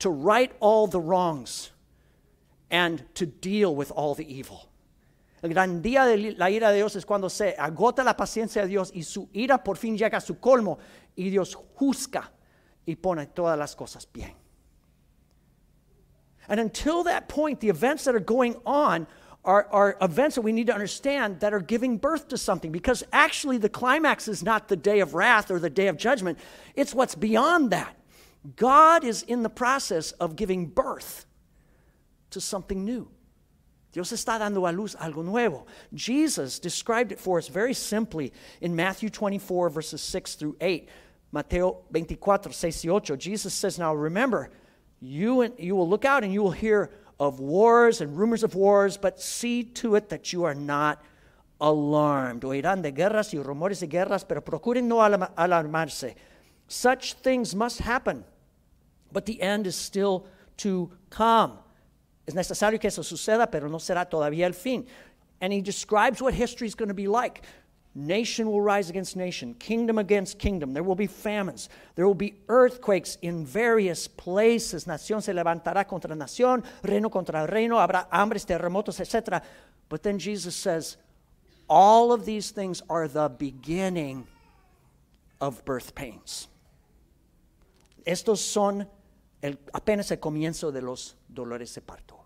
to 0.00 0.10
right 0.10 0.52
all 0.60 0.86
the 0.86 1.00
wrongs, 1.00 1.70
and 2.70 3.02
to 3.14 3.26
deal 3.26 3.74
with 3.74 3.90
all 3.90 4.14
the 4.14 4.32
evil. 4.32 4.67
El 5.42 5.50
gran 5.50 5.80
día 5.80 6.04
de 6.04 6.32
la 6.32 6.50
ira 6.50 6.70
de 6.70 6.76
Dios 6.76 6.96
es 6.96 7.06
cuando 7.06 7.30
se 7.30 7.54
agota 7.58 8.02
la 8.02 8.16
paciencia 8.16 8.62
de 8.62 8.68
Dios 8.68 8.90
y 8.92 9.02
su 9.02 9.28
ira 9.32 9.62
por 9.62 9.76
fin 9.76 9.96
llega 9.96 10.18
a 10.18 10.20
su 10.20 10.40
colmo 10.40 10.78
y 11.14 11.30
Dios 11.30 11.54
juzga 11.54 12.32
y 12.84 12.96
pone 12.96 13.26
todas 13.26 13.58
las 13.58 13.76
cosas 13.76 14.08
bien. 14.12 14.34
And 16.48 16.58
until 16.58 17.04
that 17.04 17.28
point, 17.28 17.60
the 17.60 17.68
events 17.68 18.04
that 18.04 18.14
are 18.14 18.24
going 18.24 18.56
on 18.64 19.06
are, 19.44 19.68
are 19.70 19.96
events 20.00 20.34
that 20.34 20.42
we 20.42 20.52
need 20.52 20.66
to 20.66 20.74
understand 20.74 21.40
that 21.40 21.52
are 21.52 21.60
giving 21.60 21.98
birth 21.98 22.28
to 22.28 22.38
something 22.38 22.72
because 22.72 23.04
actually 23.12 23.58
the 23.58 23.68
climax 23.68 24.28
is 24.28 24.42
not 24.42 24.68
the 24.68 24.76
day 24.76 25.00
of 25.00 25.14
wrath 25.14 25.50
or 25.50 25.58
the 25.58 25.70
day 25.70 25.88
of 25.88 25.96
judgment, 25.96 26.38
it's 26.74 26.94
what's 26.94 27.14
beyond 27.14 27.70
that. 27.70 27.94
God 28.56 29.04
is 29.04 29.22
in 29.22 29.42
the 29.42 29.50
process 29.50 30.12
of 30.12 30.36
giving 30.36 30.66
birth 30.66 31.26
to 32.30 32.40
something 32.40 32.84
new. 32.84 33.08
Dios 33.98 34.12
está 34.12 34.38
dando 34.38 34.64
a 34.64 34.70
luz 34.70 34.94
algo 34.94 35.24
nuevo. 35.24 35.66
Jesus 35.92 36.60
described 36.60 37.10
it 37.10 37.18
for 37.18 37.36
us 37.36 37.48
very 37.48 37.74
simply 37.74 38.32
in 38.60 38.76
Matthew 38.76 39.10
24, 39.10 39.70
verses 39.70 40.00
6 40.00 40.36
through 40.36 40.56
8. 40.60 40.88
Mateo 41.32 41.78
24, 41.90 42.52
6 42.52 42.84
y 42.84 42.96
8. 42.96 43.18
Jesus 43.18 43.52
says, 43.52 43.76
Now 43.76 43.92
remember, 43.92 44.50
you, 45.00 45.52
you 45.58 45.74
will 45.74 45.88
look 45.88 46.04
out 46.04 46.22
and 46.22 46.32
you 46.32 46.44
will 46.44 46.52
hear 46.52 46.92
of 47.18 47.40
wars 47.40 48.00
and 48.00 48.16
rumors 48.16 48.44
of 48.44 48.54
wars, 48.54 48.96
but 48.96 49.20
see 49.20 49.64
to 49.64 49.96
it 49.96 50.10
that 50.10 50.32
you 50.32 50.44
are 50.44 50.54
not 50.54 51.02
alarmed. 51.60 52.42
Oirán 52.42 52.82
de 52.82 52.92
guerras 52.92 53.34
y 53.34 53.42
rumores 53.42 53.80
de 53.80 53.88
guerras, 53.88 54.22
pero 54.22 54.42
procuren 54.42 54.84
no 54.84 54.98
alarmarse. 54.98 56.14
Such 56.68 57.14
things 57.14 57.52
must 57.52 57.80
happen, 57.80 58.24
but 59.10 59.26
the 59.26 59.42
end 59.42 59.66
is 59.66 59.74
still 59.74 60.24
to 60.58 60.92
come. 61.10 61.58
Es 62.28 62.34
necesario 62.34 62.78
que 62.78 62.88
eso 62.88 63.02
suceda, 63.02 63.50
pero 63.50 63.70
no 63.70 63.78
será 63.78 64.04
todavía 64.04 64.44
el 64.44 64.52
fin. 64.52 64.86
And 65.40 65.50
he 65.50 65.62
describes 65.62 66.20
what 66.20 66.34
history 66.34 66.66
is 66.66 66.74
going 66.74 66.88
to 66.90 66.94
be 66.94 67.08
like. 67.08 67.40
Nation 67.94 68.46
will 68.50 68.60
rise 68.60 68.90
against 68.90 69.16
nation, 69.16 69.54
kingdom 69.54 69.96
against 69.96 70.38
kingdom. 70.38 70.74
There 70.74 70.82
will 70.82 70.94
be 70.94 71.06
famines. 71.06 71.70
There 71.94 72.06
will 72.06 72.14
be 72.14 72.34
earthquakes 72.48 73.16
in 73.22 73.46
various 73.46 74.06
places. 74.06 74.84
Nación 74.84 75.22
se 75.22 75.32
levantará 75.32 75.88
contra 75.88 76.14
nación, 76.14 76.62
reino 76.82 77.08
contra 77.08 77.46
reino. 77.46 77.76
Habrá 77.78 78.06
hambres, 78.12 78.44
terremotos, 78.44 79.00
etc. 79.00 79.42
But 79.88 80.02
then 80.02 80.18
Jesus 80.18 80.54
says, 80.54 80.98
all 81.66 82.12
of 82.12 82.26
these 82.26 82.50
things 82.50 82.82
are 82.90 83.08
the 83.08 83.30
beginning 83.30 84.26
of 85.40 85.64
birth 85.64 85.94
pains. 85.94 86.48
Estos 88.06 88.40
son 88.40 88.86
apenas 89.72 90.10
el 90.10 90.18
comienzo 90.18 90.70
de 90.70 90.82
los 90.82 91.16
dolores 91.32 91.74
de 91.74 91.80
parto. 91.80 92.17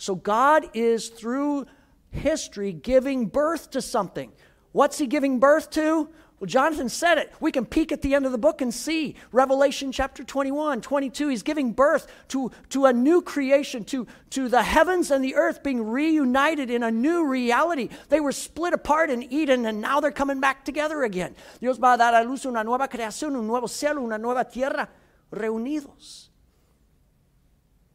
So 0.00 0.14
God 0.14 0.70
is 0.72 1.10
through 1.10 1.66
history 2.10 2.72
giving 2.72 3.26
birth 3.26 3.72
to 3.72 3.82
something. 3.82 4.32
What's 4.72 4.96
he 4.96 5.06
giving 5.06 5.38
birth 5.38 5.68
to? 5.72 6.08
Well, 6.38 6.46
Jonathan 6.46 6.88
said 6.88 7.18
it. 7.18 7.30
We 7.38 7.52
can 7.52 7.66
peek 7.66 7.92
at 7.92 8.00
the 8.00 8.14
end 8.14 8.24
of 8.24 8.32
the 8.32 8.38
book 8.38 8.62
and 8.62 8.72
see. 8.72 9.16
Revelation 9.30 9.92
chapter 9.92 10.24
21, 10.24 10.80
22, 10.80 11.28
he's 11.28 11.42
giving 11.42 11.72
birth 11.72 12.10
to, 12.28 12.50
to 12.70 12.86
a 12.86 12.94
new 12.94 13.20
creation, 13.20 13.84
to, 13.84 14.06
to 14.30 14.48
the 14.48 14.62
heavens 14.62 15.10
and 15.10 15.22
the 15.22 15.34
earth 15.34 15.62
being 15.62 15.86
reunited 15.90 16.70
in 16.70 16.82
a 16.82 16.90
new 16.90 17.26
reality. 17.26 17.90
They 18.08 18.20
were 18.20 18.32
split 18.32 18.72
apart 18.72 19.10
in 19.10 19.30
Eden 19.30 19.66
and 19.66 19.82
now 19.82 20.00
they're 20.00 20.10
coming 20.12 20.40
back 20.40 20.64
together 20.64 21.02
again. 21.02 21.36
Dios 21.60 21.76
va 21.76 21.92
a 21.92 21.98
dar 21.98 22.14
a 22.14 22.24
luz 22.24 22.46
una 22.46 22.64
nueva 22.64 22.88
creación, 22.88 23.36
un 23.36 23.46
nuevo 23.46 23.66
cielo, 23.66 24.02
una 24.02 24.16
nueva 24.16 24.46
tierra, 24.46 24.88
reunidos. 25.30 26.28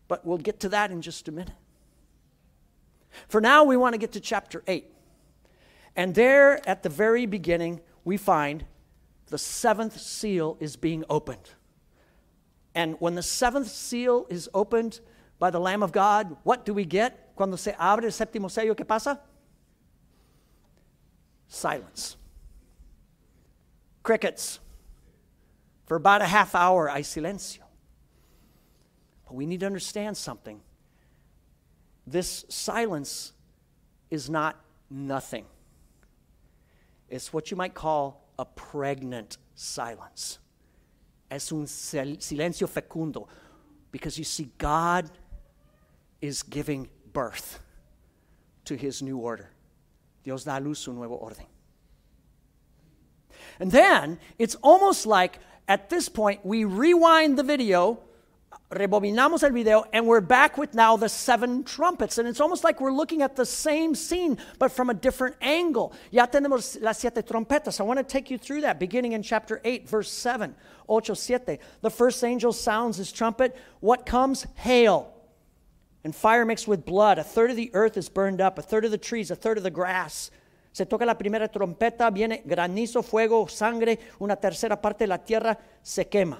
But 0.08 0.24
we'll 0.24 0.38
get 0.38 0.60
to 0.60 0.70
that 0.70 0.92
in 0.92 1.02
just 1.02 1.28
a 1.28 1.32
minute. 1.32 1.56
For 3.28 3.42
now, 3.42 3.64
we 3.64 3.78
want 3.78 3.94
to 3.94 3.98
get 3.98 4.12
to 4.14 4.20
chapter 4.20 4.64
8. 4.68 4.86
And 5.96 6.14
there, 6.14 6.68
at 6.68 6.84
the 6.84 6.90
very 6.90 7.26
beginning, 7.26 7.82
we 8.04 8.18
find 8.18 8.66
the 9.28 9.38
seventh 9.38 10.00
seal 10.00 10.58
is 10.60 10.76
being 10.76 11.04
opened. 11.10 11.50
And 12.74 12.96
when 13.00 13.16
the 13.16 13.24
seventh 13.24 13.70
seal 13.70 14.28
is 14.30 14.50
opened 14.54 15.00
by 15.40 15.50
the 15.50 15.60
Lamb 15.60 15.82
of 15.82 15.92
God, 15.92 16.36
what 16.44 16.66
do 16.66 16.74
we 16.74 16.86
get? 16.86 17.34
Cuando 17.36 17.56
se 17.56 17.74
abre 17.74 18.06
el 18.06 18.12
séptimo 18.12 18.52
sello, 18.52 18.76
¿qué 18.76 18.86
pasa? 18.86 19.20
Silence. 21.48 22.18
Crickets. 24.04 24.60
For 25.86 25.96
about 25.96 26.22
a 26.22 26.26
half 26.26 26.56
hour, 26.56 26.88
hay 26.88 27.02
silencio. 27.02 27.62
But 29.26 29.36
we 29.36 29.46
need 29.46 29.62
to 29.62 29.66
understand 29.66 30.18
something 30.18 30.62
this 32.08 32.46
silence 32.50 33.34
is 34.10 34.30
not 34.30 34.60
nothing. 34.90 35.46
It's 37.10 37.34
what 37.34 37.52
you 37.52 37.58
might 37.58 37.74
call 37.74 38.30
a 38.38 38.46
pregnant 38.46 39.38
silence. 39.56 40.40
Es 41.30 41.52
un 41.52 41.66
silencio 41.66 42.68
fecundo. 42.68 43.28
Because 43.92 44.18
you 44.18 44.24
see, 44.24 44.50
God 44.58 45.10
is 46.22 46.44
giving 46.44 46.90
birth 47.14 47.60
to 48.66 48.76
his 48.76 49.02
new 49.02 49.18
order. 49.18 49.50
Dios 50.24 50.44
da 50.44 50.58
luz 50.58 50.88
un 50.88 50.96
nuevo 50.96 51.16
orden. 51.16 51.46
And 53.60 53.72
then 53.72 54.20
it's 54.38 54.56
almost 54.56 55.06
like 55.06 55.40
at 55.68 55.90
this 55.90 56.10
point 56.10 56.46
we 56.46 56.66
rewind 56.66 57.38
the 57.38 57.44
video 57.44 58.00
rebobinamos 58.72 59.44
el 59.44 59.52
video 59.52 59.86
and 59.94 60.08
we're 60.08 60.22
back 60.22 60.58
with 60.58 60.74
now 60.74 60.98
the 60.98 61.10
seven 61.10 61.64
trumpets. 61.64 62.18
And 62.18 62.28
it's 62.28 62.40
almost 62.40 62.64
like 62.64 62.82
we're 62.82 62.92
looking 62.92 63.22
at 63.22 63.36
the 63.36 63.46
same 63.46 63.96
scene, 63.96 64.38
but 64.60 64.72
from 64.72 64.90
a 64.90 64.94
different 64.94 65.36
angle. 65.42 65.94
Ya 66.12 66.26
tenemos 66.26 66.82
las 66.82 67.00
siete 67.00 67.26
trompetas. 67.26 67.80
I 67.80 67.84
want 67.84 68.00
to 68.00 68.04
take 68.04 68.30
you 68.30 68.38
through 68.38 68.62
that, 68.62 68.80
beginning 68.80 69.14
in 69.14 69.24
chapter 69.24 69.62
8, 69.64 69.88
verse 69.88 70.12
7. 70.12 70.56
Ocho, 70.88 71.14
siete. 71.14 71.60
The 71.82 71.90
first 71.90 72.24
angel 72.24 72.54
sounds 72.54 72.98
his 72.98 73.12
trumpet. 73.12 73.56
What 73.80 74.06
comes? 74.06 74.46
Hail. 74.56 75.12
And 76.04 76.16
fire 76.16 76.46
mixed 76.46 76.68
with 76.68 76.86
blood. 76.86 77.18
A 77.18 77.24
third 77.24 77.50
of 77.50 77.56
the 77.56 77.72
earth 77.74 77.98
is 77.98 78.10
burned 78.10 78.40
up, 78.40 78.60
a 78.60 78.62
third 78.62 78.86
of 78.86 78.92
the 78.92 78.98
trees, 78.98 79.32
a 79.32 79.36
third 79.36 79.58
of 79.58 79.64
the 79.64 79.72
grass. 79.72 80.30
Se 80.72 80.86
toca 80.86 81.06
la 81.06 81.14
primera 81.14 81.48
trompeta, 81.48 82.14
viene 82.14 82.44
granizo, 82.46 83.04
fuego, 83.04 83.48
sangre, 83.48 83.98
una 84.20 84.36
tercera 84.36 84.80
parte 84.80 85.06
de 85.06 85.08
la 85.08 85.18
tierra 85.18 85.58
se 85.82 86.04
quema. 86.04 86.38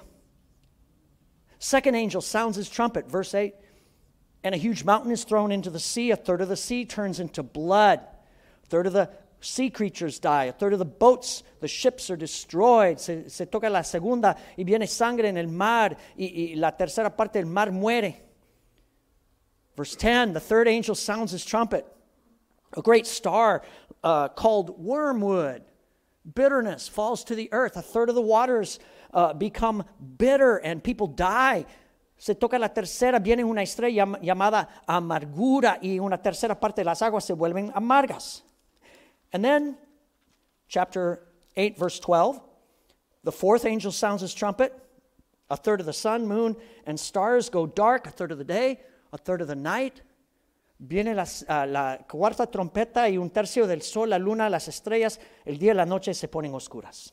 Second 1.58 1.94
angel 1.94 2.20
sounds 2.20 2.56
his 2.56 2.68
trumpet, 2.68 3.10
verse 3.10 3.34
8, 3.34 3.54
and 4.44 4.54
a 4.54 4.58
huge 4.58 4.84
mountain 4.84 5.10
is 5.10 5.24
thrown 5.24 5.50
into 5.50 5.70
the 5.70 5.80
sea. 5.80 6.10
A 6.10 6.16
third 6.16 6.40
of 6.40 6.48
the 6.48 6.56
sea 6.56 6.84
turns 6.84 7.18
into 7.18 7.42
blood. 7.42 8.00
A 8.64 8.66
third 8.68 8.86
of 8.86 8.92
the 8.92 9.10
sea 9.40 9.70
creatures 9.70 10.18
die. 10.18 10.44
A 10.44 10.52
third 10.52 10.72
of 10.72 10.78
the 10.78 10.84
boats, 10.84 11.42
the 11.60 11.68
ships 11.68 12.10
are 12.10 12.16
destroyed. 12.16 13.00
Se, 13.00 13.28
se 13.28 13.46
toca 13.46 13.70
la 13.70 13.82
segunda 13.82 14.36
y 14.56 14.64
viene 14.64 14.86
sangre 14.86 15.28
en 15.28 15.36
el 15.36 15.48
mar 15.48 15.96
y, 16.16 16.52
y 16.52 16.54
la 16.56 16.72
tercera 16.72 17.16
parte 17.16 17.34
del 17.40 17.46
mar 17.46 17.70
muere. 17.70 18.16
Verse 19.76 19.94
10 19.94 20.32
the 20.32 20.40
third 20.40 20.68
angel 20.68 20.94
sounds 20.94 21.32
his 21.32 21.44
trumpet. 21.44 21.86
A 22.76 22.82
great 22.82 23.06
star 23.06 23.62
uh, 24.02 24.28
called 24.28 24.78
wormwood, 24.78 25.62
bitterness, 26.34 26.88
falls 26.88 27.24
to 27.24 27.34
the 27.34 27.48
earth. 27.52 27.76
A 27.76 27.82
third 27.82 28.08
of 28.08 28.14
the 28.14 28.22
waters 28.22 28.78
uh, 29.16 29.32
become 29.32 29.82
bitter 30.18 30.58
and 30.58 30.84
people 30.84 31.08
die. 31.08 31.64
Se 32.18 32.34
toca 32.34 32.58
la 32.58 32.68
tercera, 32.68 33.18
viene 33.18 33.42
una 33.42 33.62
estrella 33.62 34.06
llamada 34.22 34.68
amargura 34.86 35.78
y 35.82 35.98
una 35.98 36.18
tercera 36.18 36.58
parte 36.58 36.82
de 36.82 36.84
las 36.84 37.02
aguas 37.02 37.24
se 37.24 37.34
vuelven 37.34 37.72
amargas. 37.74 38.42
And 39.32 39.44
then, 39.44 39.76
chapter 40.68 41.26
8, 41.56 41.78
verse 41.78 41.98
12, 41.98 42.40
the 43.24 43.32
fourth 43.32 43.64
angel 43.64 43.90
sounds 43.90 44.22
his 44.22 44.34
trumpet. 44.34 44.72
A 45.48 45.56
third 45.56 45.80
of 45.80 45.86
the 45.86 45.92
sun, 45.92 46.26
moon, 46.26 46.56
and 46.86 46.98
stars 46.98 47.50
go 47.50 47.66
dark, 47.66 48.06
a 48.06 48.10
third 48.10 48.32
of 48.32 48.38
the 48.38 48.44
day, 48.44 48.80
a 49.12 49.18
third 49.18 49.40
of 49.40 49.48
the 49.48 49.54
night. 49.54 50.02
Viene 50.78 51.14
las, 51.14 51.42
uh, 51.48 51.64
la 51.66 51.98
cuarta 52.08 52.46
trompeta 52.46 53.08
y 53.08 53.16
un 53.16 53.30
tercio 53.30 53.66
del 53.66 53.80
sol, 53.80 54.10
la 54.10 54.18
luna, 54.18 54.50
las 54.50 54.68
estrellas, 54.68 55.18
el 55.46 55.58
día 55.58 55.72
y 55.72 55.76
la 55.76 55.86
noche 55.86 56.12
se 56.12 56.28
ponen 56.28 56.52
oscuras. 56.52 57.12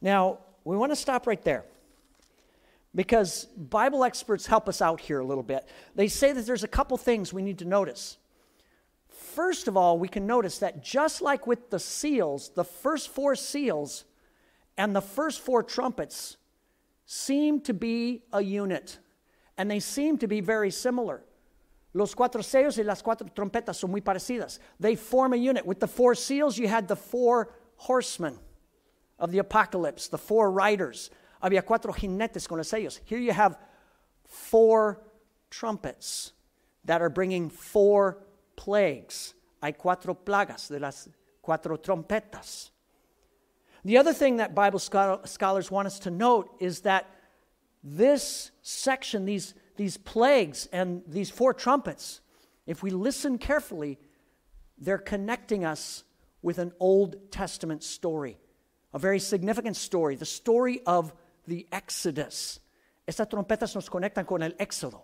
Now, 0.00 0.38
we 0.64 0.76
want 0.76 0.92
to 0.92 0.96
stop 0.96 1.26
right 1.26 1.42
there 1.42 1.64
because 2.94 3.46
Bible 3.56 4.04
experts 4.04 4.46
help 4.46 4.68
us 4.68 4.82
out 4.82 5.00
here 5.00 5.20
a 5.20 5.24
little 5.24 5.42
bit. 5.42 5.66
They 5.94 6.08
say 6.08 6.32
that 6.32 6.46
there's 6.46 6.64
a 6.64 6.68
couple 6.68 6.96
things 6.96 7.32
we 7.32 7.42
need 7.42 7.58
to 7.58 7.64
notice. 7.64 8.18
First 9.08 9.68
of 9.68 9.76
all, 9.76 9.98
we 9.98 10.08
can 10.08 10.26
notice 10.26 10.58
that 10.58 10.82
just 10.82 11.22
like 11.22 11.46
with 11.46 11.70
the 11.70 11.78
seals, 11.78 12.50
the 12.50 12.64
first 12.64 13.08
four 13.08 13.34
seals 13.34 14.04
and 14.76 14.94
the 14.94 15.00
first 15.00 15.40
four 15.40 15.62
trumpets 15.62 16.36
seem 17.06 17.60
to 17.60 17.74
be 17.74 18.22
a 18.32 18.42
unit, 18.42 18.98
and 19.58 19.70
they 19.70 19.80
seem 19.80 20.18
to 20.18 20.26
be 20.26 20.40
very 20.40 20.70
similar. 20.70 21.22
Los 21.94 22.14
cuatro 22.14 22.42
sellos 22.42 22.78
y 22.78 22.84
las 22.84 23.02
cuatro 23.02 23.28
trompetas 23.34 23.76
son 23.76 23.90
muy 23.90 24.00
parecidas. 24.00 24.58
They 24.80 24.96
form 24.96 25.34
a 25.34 25.36
unit. 25.36 25.66
With 25.66 25.80
the 25.80 25.88
four 25.88 26.14
seals, 26.14 26.56
you 26.56 26.68
had 26.68 26.88
the 26.88 26.96
four 26.96 27.52
horsemen 27.76 28.38
of 29.22 29.30
the 29.30 29.38
apocalypse, 29.38 30.08
the 30.08 30.18
four 30.18 30.50
riders. 30.50 31.08
Había 31.42 31.64
cuatro 31.64 31.94
jinetes 31.94 32.46
con 32.46 32.58
los 32.58 32.68
sellos. 32.68 33.00
Here 33.04 33.18
you 33.18 33.32
have 33.32 33.56
four 34.26 35.00
trumpets 35.48 36.32
that 36.84 37.00
are 37.00 37.08
bringing 37.08 37.48
four 37.48 38.18
plagues. 38.56 39.34
Hay 39.62 39.72
cuatro 39.72 40.16
plagas 40.16 40.68
de 40.68 40.80
las 40.80 41.08
cuatro 41.42 41.78
trompetas. 41.78 42.70
The 43.84 43.96
other 43.96 44.12
thing 44.12 44.36
that 44.36 44.54
Bible 44.54 44.78
scholars 44.78 45.70
want 45.70 45.86
us 45.86 45.98
to 46.00 46.10
note 46.10 46.50
is 46.60 46.80
that 46.80 47.08
this 47.82 48.50
section, 48.62 49.24
these, 49.24 49.54
these 49.76 49.96
plagues 49.96 50.68
and 50.72 51.02
these 51.06 51.30
four 51.30 51.54
trumpets, 51.54 52.20
if 52.66 52.82
we 52.82 52.90
listen 52.90 53.38
carefully, 53.38 53.98
they're 54.78 54.98
connecting 54.98 55.64
us 55.64 56.04
with 56.42 56.58
an 56.58 56.72
Old 56.78 57.30
Testament 57.30 57.82
story, 57.82 58.38
a 58.92 58.98
very 58.98 59.18
significant 59.18 59.76
story, 59.76 60.16
the 60.16 60.24
story 60.24 60.80
of 60.86 61.12
the 61.46 61.66
Exodus. 61.72 62.60
Estas 63.08 63.28
trompetas 63.28 63.74
nos 63.74 63.88
conectan 63.88 64.26
con 64.26 64.42
el 64.42 64.52
Éxodo. 64.52 65.02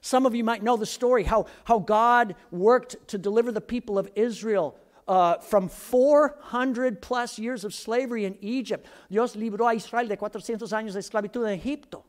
Some 0.00 0.26
of 0.26 0.34
you 0.34 0.44
might 0.44 0.62
know 0.62 0.76
the 0.76 0.86
story 0.86 1.24
how, 1.24 1.46
how 1.64 1.78
God 1.78 2.34
worked 2.50 3.08
to 3.08 3.18
deliver 3.18 3.50
the 3.50 3.60
people 3.60 3.98
of 3.98 4.08
Israel 4.14 4.78
uh, 5.08 5.38
from 5.38 5.68
400 5.68 7.00
plus 7.00 7.38
years 7.38 7.64
of 7.64 7.74
slavery 7.74 8.24
in 8.24 8.36
Egypt. 8.40 8.86
Dios 9.10 9.34
libró 9.34 9.70
a 9.70 9.74
Israel 9.74 10.06
de 10.06 10.16
400 10.16 10.70
años 10.72 10.92
de 10.92 11.00
esclavitud 11.00 11.46
en 11.46 11.58
Egipto. 11.58 12.04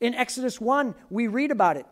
In 0.00 0.14
Exodus 0.14 0.60
1, 0.60 0.94
we 1.10 1.26
read 1.26 1.50
about 1.50 1.76
it. 1.76 1.86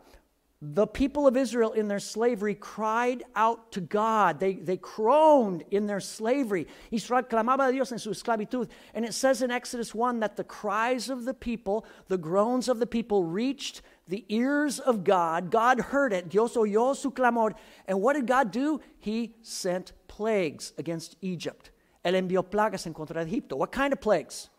The 0.59 0.87
people 0.87 1.27
of 1.27 1.37
Israel 1.37 1.73
in 1.73 1.87
their 1.87 1.99
slavery 1.99 2.55
cried 2.55 3.23
out 3.35 3.71
to 3.73 3.81
God. 3.81 4.39
They, 4.39 4.55
they 4.55 4.77
groaned 4.77 5.63
in 5.69 5.85
their 5.85 5.99
slavery. 5.99 6.65
Israel 6.89 7.21
clamaba 7.21 7.69
a 7.69 7.71
Dios 7.71 7.91
en 7.91 7.99
su 7.99 8.09
esclavitud. 8.09 8.67
And 8.95 9.05
it 9.05 9.13
says 9.13 9.43
in 9.43 9.51
Exodus 9.51 9.93
1 9.93 10.19
that 10.21 10.35
the 10.35 10.43
cries 10.43 11.09
of 11.11 11.25
the 11.25 11.35
people, 11.35 11.85
the 12.07 12.17
groans 12.17 12.69
of 12.69 12.79
the 12.79 12.87
people, 12.87 13.23
reached 13.23 13.83
the 14.07 14.25
ears 14.29 14.79
of 14.79 15.03
God. 15.03 15.51
God 15.51 15.79
heard 15.79 16.11
it. 16.11 16.29
Dios 16.29 16.55
oyó 16.55 16.95
su 16.95 17.11
clamor. 17.11 17.53
And 17.87 18.01
what 18.01 18.13
did 18.13 18.25
God 18.25 18.49
do? 18.49 18.81
He 18.97 19.35
sent 19.43 19.91
plagues 20.07 20.73
against 20.79 21.17
Egypt. 21.21 21.69
Él 22.03 22.15
envió 22.15 22.43
plagas 22.43 22.87
en 22.87 22.95
contra 22.95 23.21
Egipto. 23.21 23.57
What 23.57 23.71
kind 23.71 23.93
of 23.93 24.01
plagues? 24.01 24.49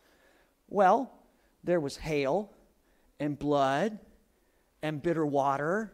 Well, 0.69 1.11
there 1.65 1.81
was 1.81 1.97
hail 1.97 2.53
and 3.19 3.37
blood 3.37 3.99
and 4.83 5.03
bitter 5.03 5.27
water 5.27 5.93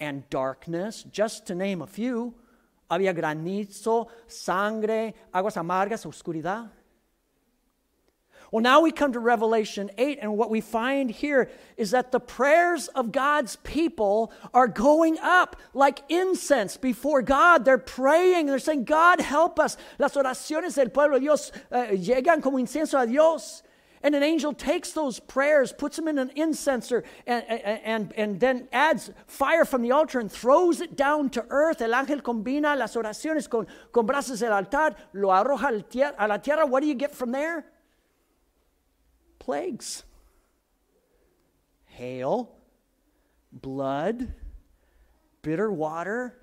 and 0.00 0.28
darkness, 0.30 1.04
just 1.10 1.46
to 1.46 1.54
name 1.54 1.82
a 1.82 1.86
few. 1.86 2.34
Había 2.90 3.14
granizo, 3.14 4.08
sangre, 4.26 5.14
aguas 5.32 5.56
amargas, 5.56 6.06
oscuridad. 6.06 6.70
Well, 8.52 8.62
now 8.62 8.80
we 8.80 8.92
come 8.92 9.12
to 9.12 9.18
Revelation 9.18 9.90
8, 9.98 10.20
and 10.22 10.38
what 10.38 10.50
we 10.50 10.60
find 10.60 11.10
here 11.10 11.50
is 11.76 11.90
that 11.90 12.12
the 12.12 12.20
prayers 12.20 12.86
of 12.88 13.10
God's 13.10 13.56
people 13.56 14.32
are 14.54 14.68
going 14.68 15.18
up 15.18 15.56
like 15.74 16.00
incense 16.08 16.76
before 16.76 17.22
God. 17.22 17.64
They're 17.64 17.76
praying, 17.76 18.46
they're 18.46 18.60
saying, 18.60 18.84
God, 18.84 19.20
help 19.20 19.58
us. 19.58 19.76
Las 19.98 20.14
oraciones 20.14 20.76
del 20.76 20.90
pueblo 20.90 21.18
de 21.18 21.20
Dios 21.20 21.50
uh, 21.72 21.86
llegan 21.90 22.40
como 22.40 22.58
incienso 22.58 23.02
a 23.02 23.06
Dios. 23.06 23.62
And 24.02 24.14
an 24.14 24.22
angel 24.22 24.52
takes 24.52 24.92
those 24.92 25.18
prayers, 25.20 25.72
puts 25.72 25.96
them 25.96 26.08
in 26.08 26.18
an 26.18 26.30
incenser, 26.36 27.02
and, 27.26 27.44
and, 27.48 28.12
and 28.16 28.40
then 28.40 28.68
adds 28.72 29.10
fire 29.26 29.64
from 29.64 29.82
the 29.82 29.92
altar 29.92 30.20
and 30.20 30.30
throws 30.30 30.80
it 30.80 30.96
down 30.96 31.30
to 31.30 31.44
earth. 31.50 31.80
El 31.80 31.92
ángel 31.92 32.22
combina 32.22 32.76
las 32.76 32.94
oraciones 32.96 33.48
con, 33.48 33.66
con 33.92 34.06
brasas 34.06 34.40
del 34.40 34.52
altar, 34.52 34.94
lo 35.12 35.28
arroja 35.28 35.70
a 36.18 36.28
la 36.28 36.38
tierra. 36.38 36.66
What 36.66 36.80
do 36.80 36.86
you 36.86 36.94
get 36.94 37.14
from 37.14 37.32
there? 37.32 37.64
plagues 39.46 40.02
hail, 41.86 42.50
blood, 43.52 44.34
bitter 45.40 45.70
water, 45.70 46.36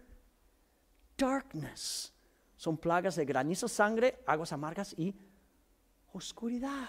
darkness. 1.17 2.11
Son 2.57 2.77
plagas 2.77 3.15
de 3.15 3.25
granizo, 3.25 3.67
sangre, 3.67 4.15
aguas 4.25 4.51
amargas 4.51 4.95
y 4.97 5.13
oscuridad. 6.13 6.87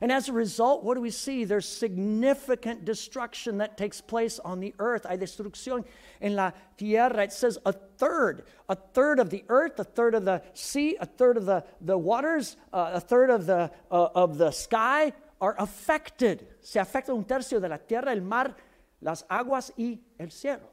And 0.00 0.12
as 0.12 0.28
a 0.28 0.32
result, 0.32 0.84
what 0.84 0.94
do 0.94 1.00
we 1.00 1.10
see? 1.10 1.44
There's 1.44 1.68
significant 1.68 2.84
destruction 2.84 3.58
that 3.58 3.76
takes 3.76 4.00
place 4.00 4.38
on 4.38 4.60
the 4.60 4.74
earth. 4.78 5.06
Hay 5.08 5.16
destrucción 5.16 5.84
en 6.20 6.36
la 6.36 6.52
tierra. 6.76 7.24
It 7.24 7.32
says 7.32 7.58
a 7.64 7.72
third, 7.72 8.44
a 8.68 8.74
third 8.74 9.18
of 9.18 9.30
the 9.30 9.44
earth, 9.48 9.78
a 9.78 9.84
third 9.84 10.14
of 10.14 10.24
the 10.24 10.42
sea, 10.54 10.96
a 11.00 11.06
third 11.06 11.36
of 11.36 11.46
the, 11.46 11.64
the 11.80 11.98
waters, 11.98 12.56
uh, 12.72 12.92
a 12.94 13.00
third 13.00 13.30
of 13.30 13.46
the, 13.46 13.70
uh, 13.90 14.08
of 14.14 14.38
the 14.38 14.50
sky 14.50 15.12
are 15.40 15.56
affected. 15.58 16.46
Se 16.60 16.78
afecta 16.78 17.10
un 17.10 17.24
tercio 17.24 17.60
de 17.60 17.68
la 17.68 17.78
tierra, 17.78 18.12
el 18.12 18.20
mar, 18.20 18.54
las 19.00 19.24
aguas 19.28 19.72
y 19.76 19.98
el 20.18 20.30
cielo. 20.30 20.68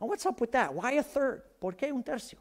Now, 0.00 0.06
what's 0.06 0.26
up 0.26 0.40
with 0.40 0.52
that? 0.52 0.74
Why 0.74 0.92
a 0.92 1.02
third? 1.02 1.42
¿Por 1.60 1.72
qué 1.72 1.92
un 1.92 2.02
tercio? 2.02 2.38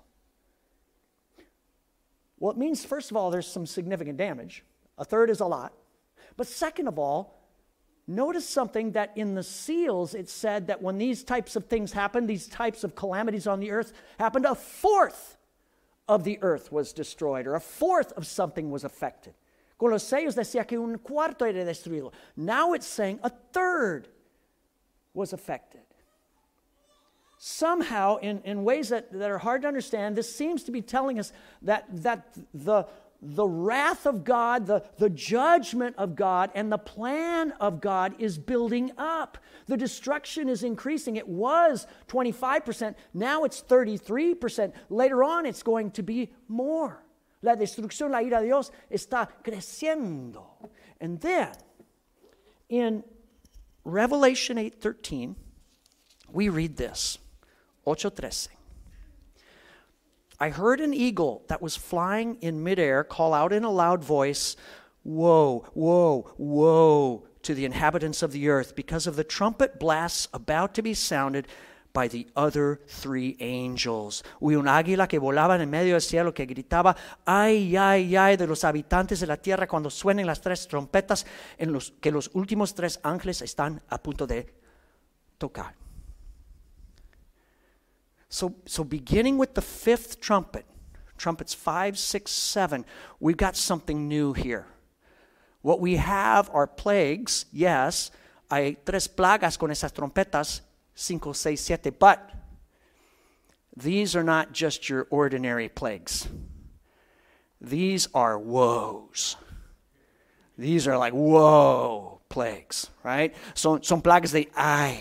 Well, 2.40 2.52
it 2.52 2.58
means, 2.58 2.86
first 2.86 3.10
of 3.10 3.18
all, 3.18 3.32
there's 3.32 3.48
some 3.48 3.66
significant 3.66 4.18
damage. 4.18 4.64
A 4.98 5.06
third 5.06 5.30
is 5.30 5.40
a 5.40 5.46
lot. 5.46 5.74
But 6.36 6.48
second 6.48 6.88
of 6.88 6.98
all, 7.00 7.40
notice 8.08 8.48
something 8.48 8.92
that 8.92 9.12
in 9.16 9.36
the 9.36 9.44
seals 9.44 10.14
it 10.14 10.30
said 10.30 10.68
that 10.68 10.82
when 10.82 10.98
these 10.98 11.24
types 11.24 11.56
of 11.56 11.66
things 11.66 11.92
happened, 11.92 12.28
these 12.28 12.48
types 12.48 12.84
of 12.84 12.96
calamities 12.96 13.48
on 13.48 13.60
the 13.60 13.72
earth 13.72 13.94
happened, 14.20 14.46
a 14.46 14.56
fourth 14.56 15.38
of 16.08 16.24
the 16.24 16.40
earth 16.42 16.72
was 16.72 16.94
destroyed, 16.94 17.48
or 17.48 17.56
a 17.56 17.60
fourth 17.60 18.14
of 18.14 18.26
something 18.26 18.72
was 18.72 18.84
affected. 18.84 19.34
Con 19.78 19.92
los 19.92 20.04
sellos 20.04 20.36
decía 20.36 20.66
que 20.66 20.82
un 20.82 20.98
cuarto 20.98 21.46
era 21.46 21.64
destruido. 21.66 22.12
Now 22.36 22.74
it's 22.74 22.88
saying 22.88 23.20
a 23.24 23.30
third 23.30 24.08
was 25.14 25.34
affected. 25.34 25.82
Somehow, 27.40 28.18
in, 28.18 28.42
in 28.46 28.64
ways 28.64 28.90
that, 28.90 29.12
that 29.12 29.30
are 29.30 29.38
hard 29.38 29.62
to 29.62 29.68
understand, 29.68 30.16
this 30.16 30.34
seems 30.34 30.64
to 30.64 30.72
be 30.72 30.82
telling 30.82 31.20
us 31.20 31.32
that, 31.62 31.86
that 31.92 32.36
the, 32.54 32.88
the 33.22 33.48
wrath 33.48 34.06
of 34.06 34.24
God, 34.24 34.68
the, 34.68 34.84
the 34.98 35.10
judgment 35.10 35.96
of 35.98 36.16
God, 36.16 36.52
and 36.54 36.72
the 36.72 36.78
plan 36.78 37.52
of 37.60 37.82
God 37.82 38.16
is 38.20 38.38
building 38.38 38.92
up. 38.98 39.38
The 39.66 39.78
destruction 39.78 40.48
is 40.50 40.64
increasing. 40.64 41.16
It 41.16 41.28
was 41.28 41.88
25%, 42.08 42.96
now 43.14 43.44
it's 43.44 43.62
33%. 43.62 44.72
Later 44.90 45.24
on, 45.24 45.46
it's 45.46 45.64
going 45.64 45.92
to 45.92 46.04
be 46.04 46.32
more. 46.48 47.04
La 47.42 47.56
destrucción, 47.56 48.12
la 48.12 48.20
ira 48.20 48.40
de 48.40 48.48
Dios 48.48 48.72
está 48.92 49.28
creciendo. 49.44 50.70
And 51.00 51.20
then, 51.22 51.54
in 52.70 53.04
Revelation 53.84 54.58
8:13, 54.58 55.36
we 56.32 56.50
read 56.50 56.78
this. 56.78 57.20
8:13. 57.86 58.57
I 60.40 60.50
heard 60.50 60.82
an 60.82 60.94
eagle 60.94 61.44
that 61.48 61.62
was 61.62 61.76
flying 61.76 62.38
in 62.42 62.64
midair 62.64 63.04
call 63.04 63.34
out 63.34 63.52
in 63.52 63.64
a 63.64 63.72
loud 63.72 64.04
voice, 64.04 64.56
Woe, 65.04 65.66
woe, 65.74 66.34
woe 66.38 67.24
to 67.42 67.56
the 67.56 67.64
inhabitants 67.64 68.22
of 68.22 68.34
the 68.34 68.50
earth 68.50 68.76
because 68.76 69.08
of 69.08 69.16
the 69.16 69.24
trumpet 69.24 69.80
blasts 69.80 70.28
about 70.34 70.74
to 70.76 70.82
be 70.82 70.94
sounded 70.94 71.48
by 71.94 72.10
the 72.10 72.28
other 72.36 72.82
three 72.88 73.38
angels. 73.40 74.22
Hubo 74.42 74.60
un 74.60 74.68
águila 74.68 75.08
que 75.08 75.18
volaba 75.18 75.56
en 75.56 75.70
medio 75.70 75.94
del 75.94 76.02
cielo 76.02 76.34
que 76.34 76.46
gritaba, 76.46 76.96
ay, 77.26 77.76
ay, 77.78 78.16
ay 78.18 78.36
de 78.36 78.46
los 78.46 78.66
habitantes 78.66 79.22
de 79.22 79.28
la 79.28 79.38
tierra 79.38 79.66
cuando 79.66 79.90
suenen 79.90 80.28
las 80.28 80.42
tres 80.42 80.68
trompetas 80.68 81.26
en 81.58 81.72
los 81.72 81.92
que 82.02 82.12
los 82.12 82.30
últimos 82.34 82.76
tres 82.76 83.00
ángeles 83.02 83.42
están 83.42 83.82
a 83.90 84.04
punto 84.04 84.28
de 84.28 84.54
tocar. 85.38 85.87
So, 88.30 88.56
so 88.66 88.84
beginning 88.84 89.38
with 89.38 89.56
the 89.56 89.62
fifth 89.62 90.20
trumpet, 90.20 90.66
trumpets 91.18 91.54
five, 91.54 91.98
six, 91.98 92.32
seven, 92.32 92.86
we've 93.20 93.38
got 93.38 93.56
something 93.56 94.08
new 94.08 94.34
here. 94.34 94.68
What 95.62 95.80
we 95.80 95.96
have 95.98 96.50
are 96.54 96.68
plagues, 96.68 97.46
yes. 97.52 98.12
Hay 98.50 98.78
tres 98.86 99.08
plagas 99.08 99.58
con 99.58 99.70
esas 99.70 99.92
trompetas, 99.92 100.62
cinco, 100.96 101.34
seis, 101.34 101.62
siete, 101.62 101.92
but 101.98 102.32
these 103.76 104.16
are 104.16 104.24
not 104.24 104.54
just 104.54 104.90
your 104.90 105.08
ordinary 105.10 105.70
plagues. 105.70 106.28
These 107.60 108.08
are 108.14 108.38
woes. 108.40 109.36
These 110.58 110.88
are 110.88 110.98
like 110.98 111.14
whoa 111.14 112.22
plagues, 112.30 112.90
right? 113.04 113.36
So 113.54 113.80
son 113.82 114.02
plagas 114.02 114.32
de 114.32 114.50
ay. 114.56 115.00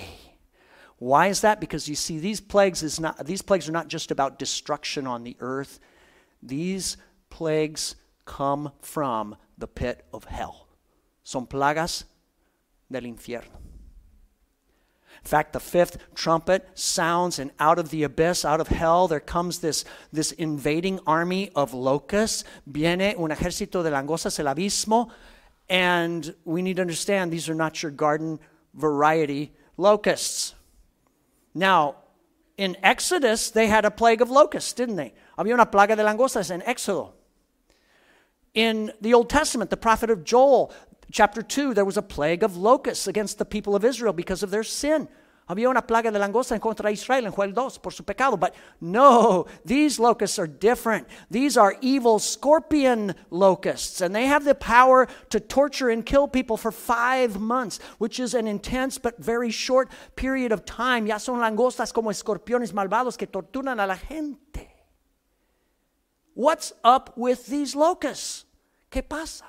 Why 0.99 1.27
is 1.29 1.43
that? 1.43 1.61
Because 1.61 1.89
you 1.89 1.95
see, 1.95 2.19
these 2.19 2.41
plagues 2.41 2.83
is 2.83 2.99
not 2.99 3.27
these 3.27 3.43
plagues 3.43 3.69
are 3.69 3.73
not 3.73 3.89
just 3.89 4.11
about 4.11 4.39
destruction 4.39 5.07
on 5.07 5.25
the 5.25 5.37
earth. 5.41 5.79
These 6.43 6.97
plagues 7.29 7.97
come 8.25 8.73
from 8.81 9.37
the 9.59 9.67
pit 9.67 10.05
of 10.13 10.25
hell. 10.25 10.69
Son 11.25 11.47
plagas 11.47 12.05
del 12.91 13.03
infierno. 13.03 13.57
In 15.23 15.29
fact, 15.29 15.55
the 15.55 15.61
fifth 15.61 15.99
trumpet 16.15 16.69
sounds, 16.75 17.39
and 17.39 17.51
out 17.59 17.79
of 17.79 17.91
the 17.91 18.05
abyss, 18.05 18.45
out 18.45 18.61
of 18.61 18.69
hell, 18.69 19.09
there 19.09 19.19
comes 19.19 19.59
this, 19.59 19.85
this 20.13 20.31
invading 20.33 21.01
army 21.07 21.51
of 21.57 21.75
locusts. 21.75 22.45
Viene 22.67 23.15
un 23.19 23.31
ejército 23.31 23.83
de 23.83 23.91
langostas, 23.91 24.39
el 24.39 24.47
abismo. 24.47 25.11
And 25.69 26.33
we 26.45 26.63
need 26.63 26.77
to 26.77 26.83
understand 26.83 27.33
these 27.33 27.49
are 27.49 27.55
not 27.55 27.83
your 27.83 27.91
garden 27.91 28.39
variety 28.75 29.53
locusts. 29.77 30.55
Now, 31.57 31.97
in 32.59 32.77
Exodus, 32.83 33.49
they 33.49 33.66
had 33.66 33.87
a 33.87 33.90
plague 33.90 34.21
of 34.21 34.31
locusts, 34.31 34.75
didn't 34.75 34.97
they? 34.97 35.14
Había 35.38 35.55
una 35.55 35.64
plaga 35.64 35.97
de 35.97 36.05
langostas 36.05 36.51
en 36.51 36.61
Éxodo. 36.61 37.12
In 38.53 38.92
the 39.01 39.14
Old 39.14 39.31
Testament, 39.31 39.71
the 39.71 39.77
prophet 39.79 40.11
of 40.11 40.23
Joel, 40.23 40.71
chapter 41.11 41.40
2, 41.40 41.73
there 41.73 41.87
was 41.87 41.97
a 41.97 42.03
plague 42.03 42.42
of 42.42 42.59
locusts 42.59 43.07
against 43.07 43.38
the 43.38 43.47
people 43.47 43.75
of 43.75 43.87
Israel 43.87 44.12
because 44.12 44.42
of 44.42 44.51
their 44.51 44.62
sin. 44.62 45.09
Había 45.49 45.69
una 45.69 45.87
plaga 45.87 46.11
de 46.11 46.19
langosta 46.19 46.59
contra 46.59 46.91
Israel 46.91 47.27
en 47.27 47.33
Joel 47.33 47.55
2 47.55 47.79
por 47.79 47.93
su 47.93 48.03
pecado. 48.03 48.37
But 48.37 48.55
no, 48.81 49.47
these 49.65 50.01
locusts 50.01 50.41
are 50.41 50.49
different. 50.49 51.07
These 51.31 51.57
are 51.57 51.77
evil 51.81 52.19
scorpion 52.19 53.15
locusts, 53.31 54.01
and 54.01 54.13
they 54.13 54.27
have 54.27 54.45
the 54.45 54.57
power 54.57 55.07
to 55.31 55.39
torture 55.39 55.89
and 55.89 56.05
kill 56.05 56.27
people 56.27 56.57
for 56.57 56.73
five 56.73 57.39
months, 57.39 57.79
which 57.99 58.19
is 58.19 58.35
an 58.35 58.49
intense 58.49 58.99
but 58.99 59.19
very 59.19 59.51
short 59.51 59.89
period 60.17 60.51
of 60.51 60.65
time. 60.65 61.07
Ya 61.07 61.19
son 61.19 61.39
langostas 61.39 61.93
como 61.93 62.11
escorpiones 62.11 62.73
malvados 62.73 63.17
que 63.17 63.29
torturan 63.29 63.79
a 63.79 63.87
la 63.87 63.95
gente. 63.97 64.69
What's 66.35 66.73
up 66.83 67.13
with 67.17 67.47
these 67.47 67.77
locusts? 67.77 68.47
¿Qué 68.91 69.09
pasa? 69.09 69.45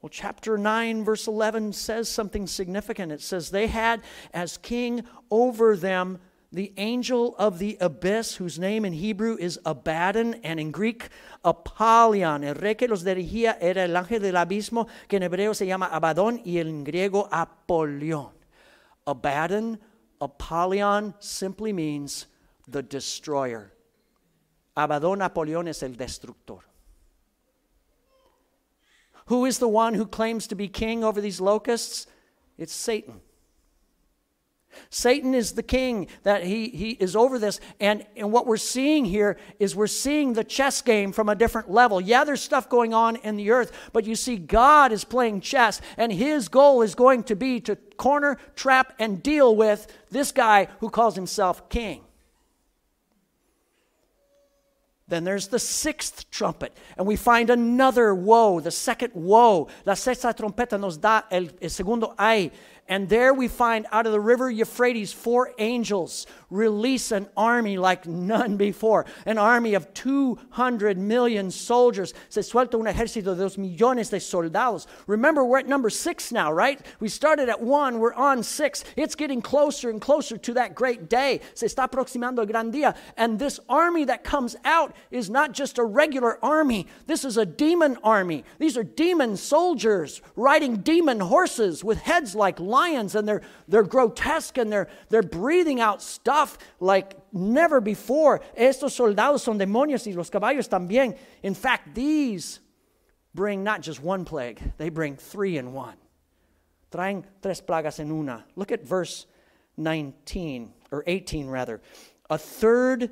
Well, 0.00 0.10
chapter 0.10 0.56
9, 0.56 1.04
verse 1.04 1.26
11 1.26 1.74
says 1.74 2.08
something 2.08 2.46
significant. 2.46 3.12
It 3.12 3.20
says, 3.20 3.50
They 3.50 3.66
had 3.66 4.00
as 4.32 4.56
king 4.56 5.04
over 5.30 5.76
them 5.76 6.18
the 6.52 6.72
angel 6.78 7.36
of 7.38 7.58
the 7.58 7.76
abyss, 7.80 8.34
whose 8.36 8.58
name 8.58 8.84
in 8.84 8.94
Hebrew 8.94 9.36
is 9.38 9.60
Abaddon, 9.64 10.34
and 10.42 10.58
in 10.58 10.70
Greek, 10.72 11.08
Apollyon. 11.44 12.42
El 12.42 12.54
rey 12.54 12.74
que 12.74 12.88
los 12.88 13.04
dirigía 13.04 13.56
era 13.60 13.84
el 13.84 13.94
ángel 13.94 14.20
del 14.20 14.34
abismo, 14.34 14.88
que 15.06 15.18
en 15.18 15.22
hebreo 15.22 15.54
se 15.54 15.66
llama 15.66 15.88
Abadón, 15.92 16.40
y 16.44 16.58
en 16.58 16.82
griego 16.82 17.28
Apollyon. 17.30 18.32
Abaddon, 19.06 19.78
Apollyon 20.20 21.14
simply 21.20 21.72
means 21.72 22.26
the 22.66 22.82
destroyer. 22.82 23.72
Abadón, 24.76 25.22
Apollyon 25.22 25.68
es 25.68 25.82
el 25.82 25.96
destructor. 25.96 26.69
Who 29.30 29.44
is 29.44 29.60
the 29.60 29.68
one 29.68 29.94
who 29.94 30.06
claims 30.06 30.48
to 30.48 30.56
be 30.56 30.66
king 30.66 31.04
over 31.04 31.20
these 31.20 31.40
locusts? 31.40 32.08
It's 32.58 32.72
Satan. 32.72 33.20
Satan 34.88 35.34
is 35.34 35.52
the 35.52 35.62
king, 35.62 36.08
that 36.24 36.42
he, 36.42 36.68
he 36.70 36.90
is 36.90 37.14
over 37.14 37.38
this. 37.38 37.60
And, 37.78 38.04
and 38.16 38.32
what 38.32 38.48
we're 38.48 38.56
seeing 38.56 39.04
here 39.04 39.36
is 39.60 39.76
we're 39.76 39.86
seeing 39.86 40.32
the 40.32 40.42
chess 40.42 40.82
game 40.82 41.12
from 41.12 41.28
a 41.28 41.36
different 41.36 41.70
level. 41.70 42.00
Yeah, 42.00 42.24
there's 42.24 42.42
stuff 42.42 42.68
going 42.68 42.92
on 42.92 43.16
in 43.16 43.36
the 43.36 43.52
earth, 43.52 43.70
but 43.92 44.04
you 44.04 44.16
see, 44.16 44.36
God 44.36 44.90
is 44.90 45.04
playing 45.04 45.42
chess, 45.42 45.80
and 45.96 46.12
his 46.12 46.48
goal 46.48 46.82
is 46.82 46.96
going 46.96 47.22
to 47.24 47.36
be 47.36 47.60
to 47.60 47.76
corner, 47.76 48.36
trap, 48.56 48.94
and 48.98 49.22
deal 49.22 49.54
with 49.54 49.86
this 50.10 50.32
guy 50.32 50.66
who 50.80 50.90
calls 50.90 51.14
himself 51.14 51.68
king. 51.68 52.02
Then 55.10 55.24
there's 55.24 55.48
the 55.48 55.58
sixth 55.58 56.30
trumpet, 56.30 56.72
and 56.96 57.06
we 57.06 57.16
find 57.16 57.50
another 57.50 58.14
woe, 58.14 58.60
the 58.60 58.70
second 58.70 59.12
woe. 59.12 59.66
La 59.84 59.94
sexta 59.94 60.32
trompeta 60.32 60.78
nos 60.78 60.96
da 60.96 61.24
el, 61.30 61.50
el 61.60 61.68
segundo 61.68 62.14
ay. 62.16 62.52
And 62.90 63.08
there 63.08 63.32
we 63.32 63.46
find 63.46 63.86
out 63.92 64.06
of 64.06 64.10
the 64.10 64.18
river 64.18 64.50
Euphrates 64.50 65.12
four 65.12 65.52
angels 65.58 66.26
release 66.50 67.12
an 67.12 67.28
army 67.36 67.78
like 67.78 68.04
none 68.04 68.56
before. 68.56 69.06
An 69.24 69.38
army 69.38 69.74
of 69.74 69.94
200 69.94 70.98
million 70.98 71.52
soldiers. 71.52 72.12
Se 72.30 72.40
suelta 72.40 72.74
un 72.74 72.86
ejército 72.86 73.26
de 73.26 73.36
dos 73.36 73.56
millones 73.56 74.10
de 74.10 74.18
soldados. 74.18 74.88
Remember, 75.06 75.44
we're 75.44 75.60
at 75.60 75.68
number 75.68 75.88
six 75.88 76.32
now, 76.32 76.52
right? 76.52 76.84
We 76.98 77.08
started 77.08 77.48
at 77.48 77.62
one, 77.62 78.00
we're 78.00 78.12
on 78.12 78.42
six. 78.42 78.82
It's 78.96 79.14
getting 79.14 79.40
closer 79.40 79.88
and 79.88 80.00
closer 80.00 80.36
to 80.36 80.54
that 80.54 80.74
great 80.74 81.08
day. 81.08 81.42
Se 81.54 81.66
está 81.66 81.88
aproximando 81.88 82.40
el 82.40 82.46
gran 82.46 82.72
día. 82.72 82.96
And 83.16 83.38
this 83.38 83.60
army 83.68 84.04
that 84.06 84.24
comes 84.24 84.56
out 84.64 84.96
is 85.12 85.30
not 85.30 85.52
just 85.52 85.78
a 85.78 85.84
regular 85.84 86.44
army, 86.44 86.88
this 87.06 87.24
is 87.24 87.36
a 87.36 87.46
demon 87.46 87.98
army. 88.02 88.44
These 88.58 88.76
are 88.76 88.82
demon 88.82 89.36
soldiers 89.36 90.22
riding 90.34 90.78
demon 90.78 91.20
horses 91.20 91.84
with 91.84 91.98
heads 91.98 92.34
like 92.34 92.58
lions 92.58 92.79
lions 92.80 93.14
and 93.14 93.26
they're, 93.26 93.42
they're 93.68 93.82
grotesque 93.82 94.58
and 94.58 94.72
they're, 94.72 94.88
they're 95.08 95.22
breathing 95.22 95.80
out 95.80 96.02
stuff 96.02 96.58
like 96.78 97.16
never 97.32 97.80
before. 97.80 98.40
Estos 98.56 98.92
soldados 98.92 99.42
son 99.42 99.58
demonios 99.58 100.06
y 100.06 100.12
los 100.12 100.30
caballos 100.30 100.68
también. 100.68 101.16
In 101.42 101.54
fact, 101.54 101.94
these 101.94 102.60
bring 103.34 103.62
not 103.62 103.82
just 103.82 104.02
one 104.02 104.24
plague, 104.24 104.60
they 104.78 104.88
bring 104.88 105.16
three 105.16 105.58
in 105.58 105.72
one. 105.72 105.96
Traen 106.90 107.24
tres 107.40 107.60
plagas 107.60 108.00
en 108.00 108.10
una. 108.10 108.44
Look 108.56 108.72
at 108.72 108.84
verse 108.84 109.26
19, 109.76 110.72
or 110.90 111.04
18 111.06 111.46
rather. 111.46 111.80
A 112.28 112.38
third 112.38 113.10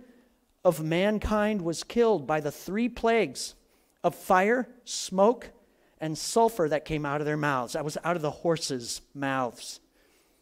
of 0.64 0.83
mankind 0.83 1.62
was 1.62 1.85
killed 1.85 2.26
by 2.26 2.40
the 2.40 2.50
three 2.50 2.88
plagues 2.88 3.54
of 4.02 4.14
fire, 4.14 4.68
smoke, 4.85 5.50
and 6.00 6.16
sulfur 6.16 6.68
that 6.68 6.84
came 6.84 7.04
out 7.04 7.20
of 7.20 7.26
their 7.26 7.37
mouths. 7.37 7.72
That 7.72 7.84
was 7.84 7.98
out 8.04 8.16
of 8.16 8.22
the 8.22 8.30
horses' 8.30 9.00
mouths. 9.14 9.80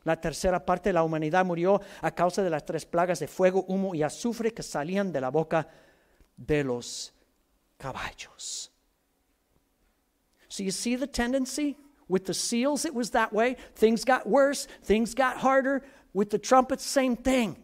La 0.04 0.14
tercera 0.14 0.64
parte 0.64 0.90
de 0.90 0.92
la 0.92 1.02
humanidad 1.02 1.44
murió 1.44 1.80
a 2.00 2.10
causa 2.12 2.42
de 2.42 2.50
las 2.50 2.64
tres 2.64 2.84
plagas 2.84 3.18
de 3.18 3.26
fuego, 3.26 3.64
humo 3.68 3.92
y 3.92 4.02
azufre 4.02 4.54
que 4.54 4.62
salían 4.62 5.12
de 5.12 5.20
la 5.20 5.30
boca 5.30 5.66
de 6.36 6.62
los 6.62 7.12
caballos. 7.78 8.70
So 10.48 10.62
you 10.62 10.70
see 10.70 10.96
the 10.96 11.08
tendency? 11.08 11.76
With 12.08 12.26
the 12.26 12.34
seals, 12.34 12.84
it 12.84 12.94
was 12.94 13.10
that 13.10 13.32
way. 13.32 13.56
Things 13.74 14.04
got 14.04 14.28
worse, 14.28 14.68
things 14.84 15.12
got 15.12 15.38
harder. 15.38 15.82
With 16.14 16.30
the 16.30 16.38
trumpets, 16.38 16.84
same 16.84 17.16
thing. 17.16 17.56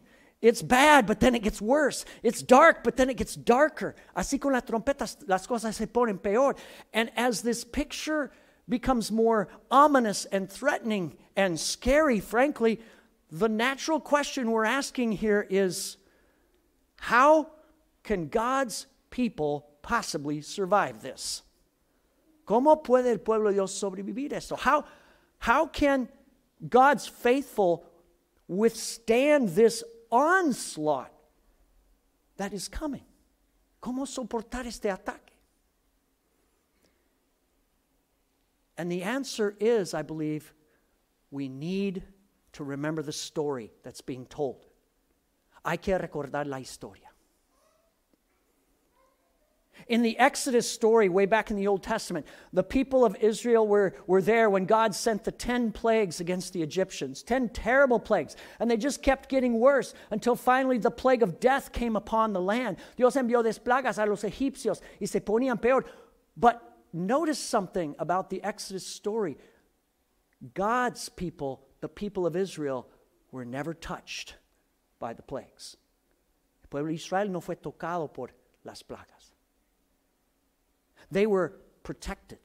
It's 0.43 0.61
bad, 0.61 1.07
but 1.07 1.21
then 1.21 1.37
it 1.37 1.43
gets 1.43 1.63
worse. 1.63 2.05
It's 2.25 2.43
dark, 2.43 2.83
but 2.83 2.97
then 2.97 3.09
it 3.09 3.17
gets 3.17 3.37
darker. 3.37 3.95
Así 4.17 4.41
con 4.41 4.53
las 4.53 4.65
trompetas, 4.65 5.17
las 5.29 5.47
cosas 5.47 5.77
se 5.77 5.87
ponen 5.87 6.21
peor. 6.21 6.57
And 6.93 7.13
as 7.17 7.43
this 7.43 7.65
picture 7.65 8.33
becomes 8.69 9.13
more 9.13 9.49
ominous 9.71 10.25
and 10.27 10.51
threatening 10.51 11.17
and 11.37 11.59
scary, 11.59 12.19
frankly, 12.19 12.81
the 13.31 13.49
natural 13.49 14.01
question 14.01 14.51
we're 14.51 14.65
asking 14.65 15.13
here 15.13 15.47
is 15.49 15.97
how 16.99 17.47
can 18.03 18.27
God's 18.29 18.87
people 19.11 19.69
possibly 19.81 20.41
survive 20.41 21.03
this? 21.03 21.43
¿Cómo 22.49 22.83
puede 22.83 23.07
el 23.07 23.19
pueblo 23.19 23.51
de 23.51 23.55
Dios 23.55 23.81
sobrevivir 23.81 24.33
esto? 24.33 24.57
How, 24.57 24.85
how 25.39 25.67
can 25.67 26.09
God's 26.69 27.07
faithful 27.07 27.87
withstand 28.49 29.51
this 29.51 29.85
onslaught 30.13 31.11
that 32.37 32.53
is 32.53 32.69
coming. 32.69 33.05
¿Cómo 33.83 34.07
soportar 34.07 34.67
este 34.67 34.85
ataque? 34.85 35.33
And 38.77 38.91
the 38.91 39.03
answer 39.03 39.57
is, 39.59 39.95
I 39.95 40.03
believe, 40.03 40.53
we 41.31 41.49
need 41.49 42.03
to 42.53 42.65
remember 42.65 43.03
the 43.03 43.13
story 43.13 43.73
that's 43.83 44.01
being 44.01 44.27
told. 44.27 44.67
Hay 45.65 45.79
que 45.79 45.97
recordar 45.99 46.47
la 46.47 46.59
historia. 46.59 47.12
In 49.89 50.03
the 50.03 50.19
Exodus 50.19 50.71
story, 50.71 51.09
way 51.09 51.27
back 51.27 51.51
in 51.51 51.57
the 51.57 51.67
Old 51.67 51.83
Testament, 51.83 52.27
the 52.53 52.63
people 52.63 53.05
of 53.05 53.17
Israel 53.17 53.67
were, 53.67 53.95
were 54.07 54.23
there 54.23 54.49
when 54.49 54.65
God 54.65 54.95
sent 54.95 55.25
the 55.25 55.33
10 55.33 55.73
plagues 55.73 56.21
against 56.21 56.53
the 56.53 56.63
Egyptians, 56.63 57.23
10 57.23 57.51
terrible 57.51 57.99
plagues, 57.99 58.37
and 58.61 58.71
they 58.71 58.77
just 58.77 59.03
kept 59.03 59.29
getting 59.29 59.59
worse 59.59 59.95
until 60.11 60.37
finally 60.37 60.79
the 60.79 60.91
plague 60.91 61.23
of 61.23 61.41
death 61.41 61.73
came 61.73 61.97
upon 61.97 62.33
the 62.33 62.41
land. 62.41 62.77
Dios 62.97 63.17
envió 63.17 63.43
desplagas 63.43 64.03
a 64.03 64.07
los 64.07 64.23
egipcios 64.23 64.81
y 65.01 65.07
se 65.07 65.21
ponían 65.21 65.61
peor. 65.61 65.85
But 66.37 66.63
notice 66.93 67.39
something 67.39 67.95
about 67.99 68.31
the 68.31 68.43
Exodus 68.43 68.87
story 68.87 69.37
God's 70.55 71.09
people, 71.09 71.63
the 71.81 71.89
people 71.89 72.27
of 72.27 72.35
Israel, 72.35 72.89
were 73.31 73.45
never 73.45 73.75
touched 73.75 74.35
by 74.99 75.13
the 75.13 75.23
plagues. 75.23 75.77
El 76.65 76.69
pueblo 76.69 76.93
Israel 76.93 77.29
no 77.29 77.41
fue 77.41 77.57
tocado 77.57 78.13
por 78.13 78.31
las 78.65 78.83
plagas. 78.83 79.22
They 81.13 81.27
were 81.27 81.53
protected, 81.83 82.39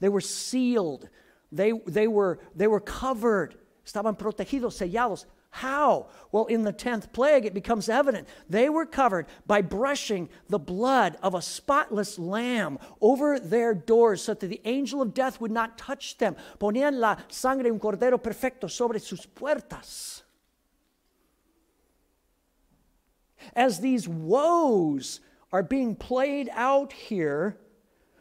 they 0.00 0.08
were 0.08 0.20
sealed, 0.20 1.08
they, 1.50 1.72
they, 1.86 2.06
were, 2.06 2.38
they 2.54 2.68
were 2.68 2.80
covered, 2.80 3.56
estaban 3.84 4.16
protegidos, 4.16 4.76
sellados. 4.78 5.26
How? 5.50 6.08
Well, 6.32 6.44
in 6.46 6.64
the 6.64 6.72
10th 6.72 7.14
plague, 7.14 7.46
it 7.46 7.54
becomes 7.54 7.88
evident. 7.88 8.28
They 8.48 8.68
were 8.68 8.84
covered 8.84 9.26
by 9.46 9.62
brushing 9.62 10.28
the 10.48 10.58
blood 10.58 11.16
of 11.22 11.34
a 11.34 11.40
spotless 11.40 12.18
lamb 12.18 12.78
over 13.00 13.40
their 13.40 13.72
doors 13.72 14.22
so 14.22 14.34
that 14.34 14.46
the 14.46 14.60
angel 14.66 15.00
of 15.00 15.14
death 15.14 15.40
would 15.40 15.50
not 15.50 15.78
touch 15.78 16.18
them. 16.18 16.36
Ponían 16.58 16.98
la 16.98 17.16
sangre 17.28 17.64
de 17.64 17.70
un 17.70 17.80
cordero 17.80 18.22
perfecto 18.22 18.66
sobre 18.66 18.98
sus 18.98 19.24
puertas. 19.24 20.22
As 23.54 23.80
these 23.80 24.06
woes 24.06 25.20
are 25.52 25.62
being 25.62 25.94
played 25.94 26.50
out 26.52 26.92
here, 26.92 27.58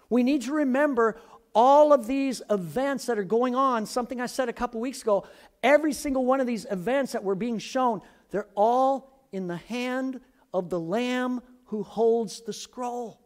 we 0.10 0.24
need 0.24 0.44
to 0.44 0.54
remember 0.54 1.20
all 1.54 1.94
of 1.94 2.06
these 2.06 2.42
events 2.50 3.06
that 3.06 3.18
are 3.18 3.24
going 3.24 3.56
on. 3.56 3.86
Something 3.86 4.20
I 4.20 4.26
said 4.26 4.50
a 4.50 4.54
couple 4.54 4.80
weeks 4.82 5.02
ago 5.02 5.26
every 5.64 5.94
single 5.94 6.26
one 6.26 6.40
of 6.40 6.48
these 6.48 6.66
events 6.70 7.14
that 7.14 7.24
were 7.24 7.36
being 7.36 7.58
shown, 7.58 8.02
they're 8.30 8.48
all 8.56 9.26
in 9.32 9.48
the 9.48 9.58
hand 9.58 10.22
of 10.54 10.70
the 10.70 10.80
Lamb 10.80 11.42
who 11.66 11.82
holds 11.82 12.42
the 12.42 12.54
scroll. 12.54 13.20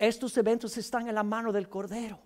Estos 0.00 0.36
eventos 0.36 0.76
están 0.76 1.08
en 1.08 1.14
la 1.14 1.22
mano 1.22 1.50
del 1.50 1.64
Cordero. 1.64 2.18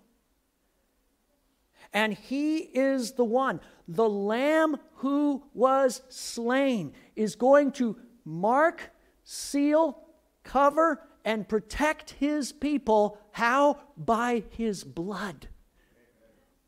And 1.93 2.13
he 2.13 2.57
is 2.57 3.13
the 3.13 3.23
one, 3.23 3.59
the 3.87 4.07
Lamb 4.07 4.77
who 4.95 5.43
was 5.53 6.01
slain, 6.09 6.93
is 7.15 7.35
going 7.35 7.71
to 7.73 7.97
mark, 8.25 8.91
seal, 9.23 10.03
cover, 10.47 11.03
and 11.23 11.47
protect 11.47 12.11
his 12.11 12.51
people. 12.51 13.19
How? 13.31 13.79
By 13.95 14.43
his 14.49 14.83
blood 14.83 15.47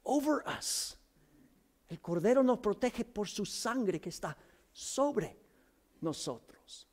over 0.10 0.46
us. 0.48 0.98
El 1.90 1.98
Cordero 1.98 2.44
nos 2.44 2.60
protege 2.60 3.04
por 3.04 3.26
su 3.26 3.46
sangre 3.46 4.00
que 4.00 4.12
está 4.12 4.36
sobre 4.74 5.36
nosotros. 6.02 6.86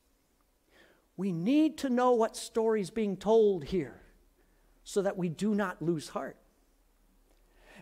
We 1.16 1.33
need 1.33 1.79
to 1.79 1.88
know 1.88 2.12
what 2.12 2.37
story 2.37 2.81
is 2.81 2.90
being 2.90 3.16
told 3.16 3.64
here 3.64 4.03
so 4.85 5.03
that 5.03 5.16
we 5.16 5.29
do 5.29 5.55
not 5.55 5.81
lose 5.81 6.09
heart. 6.09 6.37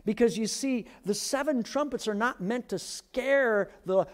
Because 0.05 0.37
you 0.37 0.47
see, 0.47 0.87
the 1.05 1.15
seven 1.15 1.63
trumpets 1.63 2.07
are 2.07 2.15
not 2.15 2.41
meant 2.41 2.69
to 2.69 2.79
scare 2.79 3.71
the, 3.87 4.07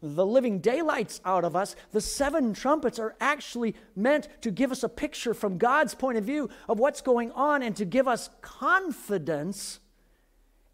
the 0.00 0.24
living 0.24 0.60
daylights 0.60 1.20
out 1.24 1.44
of 1.44 1.56
us. 1.56 1.74
The 1.90 2.00
seven 2.00 2.54
trumpets 2.54 3.00
are 3.00 3.16
actually 3.20 3.74
meant 3.96 4.28
to 4.42 4.52
give 4.52 4.70
us 4.70 4.84
a 4.84 4.88
picture 4.88 5.34
from 5.34 5.58
God's 5.58 5.94
point 5.94 6.18
of 6.18 6.24
view 6.24 6.50
of 6.68 6.78
what's 6.78 7.00
going 7.00 7.32
on 7.32 7.62
and 7.62 7.74
to 7.76 7.84
give 7.84 8.06
us 8.06 8.30
confidence 8.42 9.80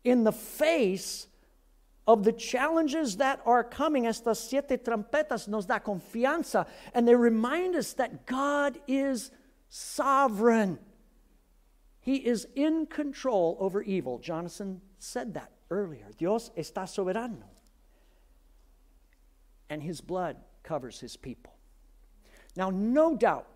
in 0.05 0.25
the 0.25 0.33
face 0.33 1.27
of 2.07 2.25
the 2.25 2.33
challenges 2.33 3.17
that 3.17 3.41
are 3.47 3.65
coming. 3.65 4.05
Estas 4.05 4.37
siete 4.37 4.85
trompetas 4.85 5.49
nos 5.49 5.65
da 5.65 5.79
confianza 5.79 6.67
and 6.93 7.09
they 7.09 7.15
remind 7.15 7.77
us 7.77 7.95
that 7.95 8.27
God 8.27 8.79
is 8.87 9.31
sovereign. 9.71 10.79
He 12.01 12.17
is 12.17 12.47
in 12.55 12.87
control 12.87 13.57
over 13.61 13.83
evil. 13.83 14.19
Jonathan 14.19 14.81
said 14.99 15.35
that 15.35 15.53
earlier. 15.71 16.07
Dios 16.17 16.51
está 16.57 16.85
soberano. 16.85 17.45
And 19.69 19.83
his 19.83 20.01
blood 20.01 20.37
covers 20.63 20.99
his 20.99 21.17
people. 21.17 21.55
Now, 22.57 22.71
no 22.71 23.17
doubt, 23.17 23.47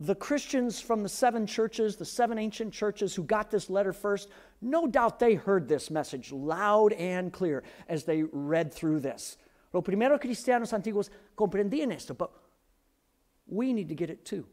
the 0.00 0.14
Christians 0.14 0.80
from 0.80 1.02
the 1.02 1.08
seven 1.08 1.46
churches, 1.46 1.96
the 1.96 2.06
seven 2.06 2.38
ancient 2.38 2.72
churches 2.72 3.14
who 3.14 3.22
got 3.22 3.50
this 3.50 3.68
letter 3.68 3.92
first, 3.92 4.30
no 4.62 4.86
doubt 4.86 5.18
they 5.18 5.34
heard 5.34 5.68
this 5.68 5.90
message 5.90 6.32
loud 6.32 6.94
and 6.94 7.32
clear 7.32 7.62
as 7.86 8.04
they 8.04 8.22
read 8.22 8.72
through 8.72 9.00
this. 9.00 9.36
Los 9.72 9.84
primeros 9.84 10.18
cristianos 10.18 10.72
antiguos 10.72 11.10
comprendían 11.36 11.92
esto, 11.92 12.14
but 12.14 12.32
we 13.46 13.74
need 13.74 13.90
to 13.90 13.94
get 13.94 14.08
it 14.08 14.24
too. 14.24 14.46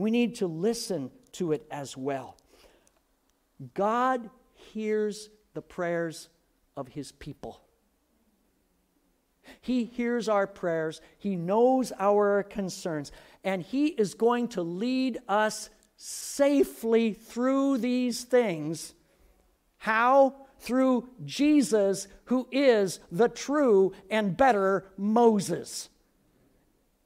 We 0.00 0.10
need 0.10 0.36
to 0.36 0.46
listen 0.46 1.10
to 1.32 1.52
it 1.52 1.66
as 1.70 1.94
well. 1.94 2.38
God 3.74 4.30
hears 4.54 5.28
the 5.52 5.60
prayers 5.60 6.30
of 6.74 6.88
his 6.88 7.12
people. 7.12 7.60
He 9.60 9.84
hears 9.84 10.26
our 10.26 10.46
prayers, 10.46 11.02
He 11.18 11.36
knows 11.36 11.92
our 11.98 12.42
concerns, 12.44 13.12
and 13.44 13.60
He 13.60 13.88
is 13.88 14.14
going 14.14 14.48
to 14.48 14.62
lead 14.62 15.18
us 15.28 15.68
safely 15.98 17.12
through 17.12 17.78
these 17.78 18.24
things. 18.24 18.94
How? 19.76 20.46
Through 20.60 21.10
Jesus, 21.26 22.08
who 22.24 22.48
is 22.50 23.00
the 23.12 23.28
true 23.28 23.92
and 24.08 24.34
better 24.34 24.86
Moses. 24.96 25.89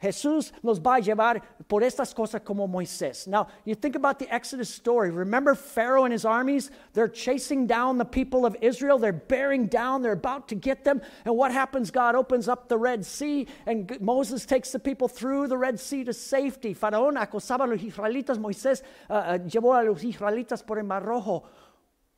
Jesús 0.04 0.52
nos 0.62 0.78
va 0.78 0.96
a 0.96 1.00
llevar 1.00 1.42
por 1.66 1.82
estas 1.82 2.14
cosas 2.14 2.42
como 2.44 2.68
Moisés. 2.68 3.26
Now, 3.26 3.48
you 3.64 3.74
think 3.74 3.96
about 3.96 4.18
the 4.18 4.32
Exodus 4.32 4.68
story. 4.68 5.10
Remember 5.10 5.54
Pharaoh 5.54 6.04
and 6.04 6.12
his 6.12 6.26
armies? 6.26 6.70
They're 6.92 7.08
chasing 7.08 7.66
down 7.66 7.96
the 7.96 8.04
people 8.04 8.44
of 8.44 8.54
Israel. 8.60 8.98
They're 8.98 9.14
bearing 9.14 9.66
down. 9.66 10.02
They're 10.02 10.12
about 10.12 10.48
to 10.48 10.54
get 10.54 10.84
them. 10.84 11.00
And 11.24 11.34
what 11.36 11.52
happens? 11.52 11.90
God 11.90 12.14
opens 12.14 12.48
up 12.48 12.68
the 12.68 12.76
Red 12.76 13.06
Sea, 13.06 13.46
and 13.64 13.98
Moses 14.00 14.44
takes 14.44 14.72
the 14.72 14.78
people 14.78 15.08
through 15.08 15.48
the 15.48 15.56
Red 15.56 15.80
Sea 15.80 16.04
to 16.04 16.12
safety. 16.12 16.74
Faraón 16.74 17.16
acosaba 17.16 17.64
a 17.64 17.66
los 17.66 17.80
israelitas. 17.80 18.38
Moisés 18.38 18.82
uh, 19.08 19.14
uh, 19.14 19.38
llevó 19.38 19.80
a 19.80 19.84
los 19.84 20.02
israelitas 20.02 20.64
por 20.66 20.78
el 20.78 20.84
Mar 20.84 21.02
Rojo. 21.02 21.44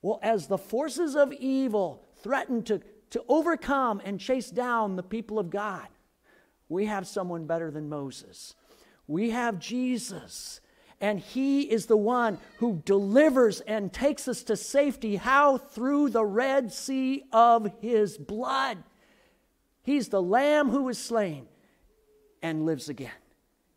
Well, 0.02 0.18
as 0.22 0.48
the 0.48 0.58
forces 0.58 1.14
of 1.14 1.32
evil 1.32 2.04
threatened 2.16 2.66
to, 2.66 2.80
to 3.10 3.22
overcome 3.28 4.02
and 4.04 4.18
chase 4.18 4.50
down 4.50 4.96
the 4.96 5.02
people 5.02 5.38
of 5.38 5.50
God, 5.50 5.86
we 6.68 6.86
have 6.86 7.06
someone 7.06 7.46
better 7.46 7.70
than 7.70 7.88
Moses. 7.88 8.54
We 9.06 9.30
have 9.30 9.58
Jesus. 9.58 10.60
And 11.00 11.20
he 11.20 11.62
is 11.62 11.86
the 11.86 11.96
one 11.96 12.38
who 12.58 12.82
delivers 12.84 13.60
and 13.60 13.92
takes 13.92 14.28
us 14.28 14.42
to 14.44 14.56
safety. 14.56 15.16
How? 15.16 15.58
Through 15.58 16.10
the 16.10 16.24
Red 16.24 16.72
Sea 16.72 17.24
of 17.32 17.70
his 17.80 18.16
blood. 18.16 18.78
He's 19.82 20.08
the 20.08 20.22
lamb 20.22 20.70
who 20.70 20.84
was 20.84 20.98
slain 20.98 21.46
and 22.42 22.64
lives 22.64 22.88
again. 22.88 23.10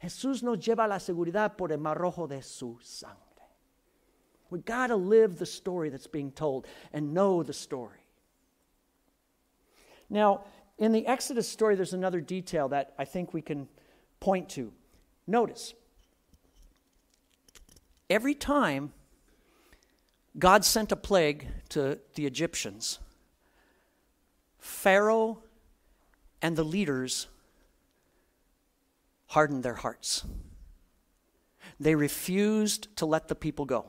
Jesús 0.02 0.42
nos 0.42 0.58
lleva 0.58 0.88
la 0.88 0.98
seguridad 0.98 1.58
por 1.58 1.72
el 1.72 1.78
mar 1.78 1.98
rojo 1.98 2.26
de 2.26 2.42
su 2.42 2.80
sangre. 2.82 3.18
We 4.50 4.60
got 4.60 4.88
to 4.88 4.96
live 4.96 5.38
the 5.38 5.46
story 5.46 5.90
that's 5.90 6.08
being 6.08 6.32
told 6.32 6.66
and 6.94 7.14
know 7.14 7.44
the 7.44 7.54
story. 7.54 8.00
Now, 10.10 10.46
in 10.80 10.94
the 10.94 11.06
Exodus 11.06 11.48
story, 11.48 11.76
there's 11.76 11.94
another 11.94 12.22
detail 12.22 12.70
that 12.70 12.94
I 12.98 13.06
think 13.06 13.34
we 13.34 13.42
can 13.42 13.68
point 14.20 14.50
to. 14.50 14.72
Notice, 15.28 15.74
every 18.10 18.34
time 18.34 18.94
God 20.38 20.64
sent 20.64 20.92
a 20.92 20.96
plague 20.96 21.48
to 21.70 22.00
the 22.16 22.26
Egyptians, 22.26 23.00
Pharaoh 24.58 25.44
and 26.42 26.56
the 26.56 26.64
leaders 26.64 27.28
hardened 29.28 29.64
their 29.64 29.76
hearts. 29.76 30.24
They 31.80 31.96
refused 31.96 32.96
to 32.98 33.06
let 33.06 33.28
the 33.28 33.36
people 33.36 33.66
go. 33.66 33.86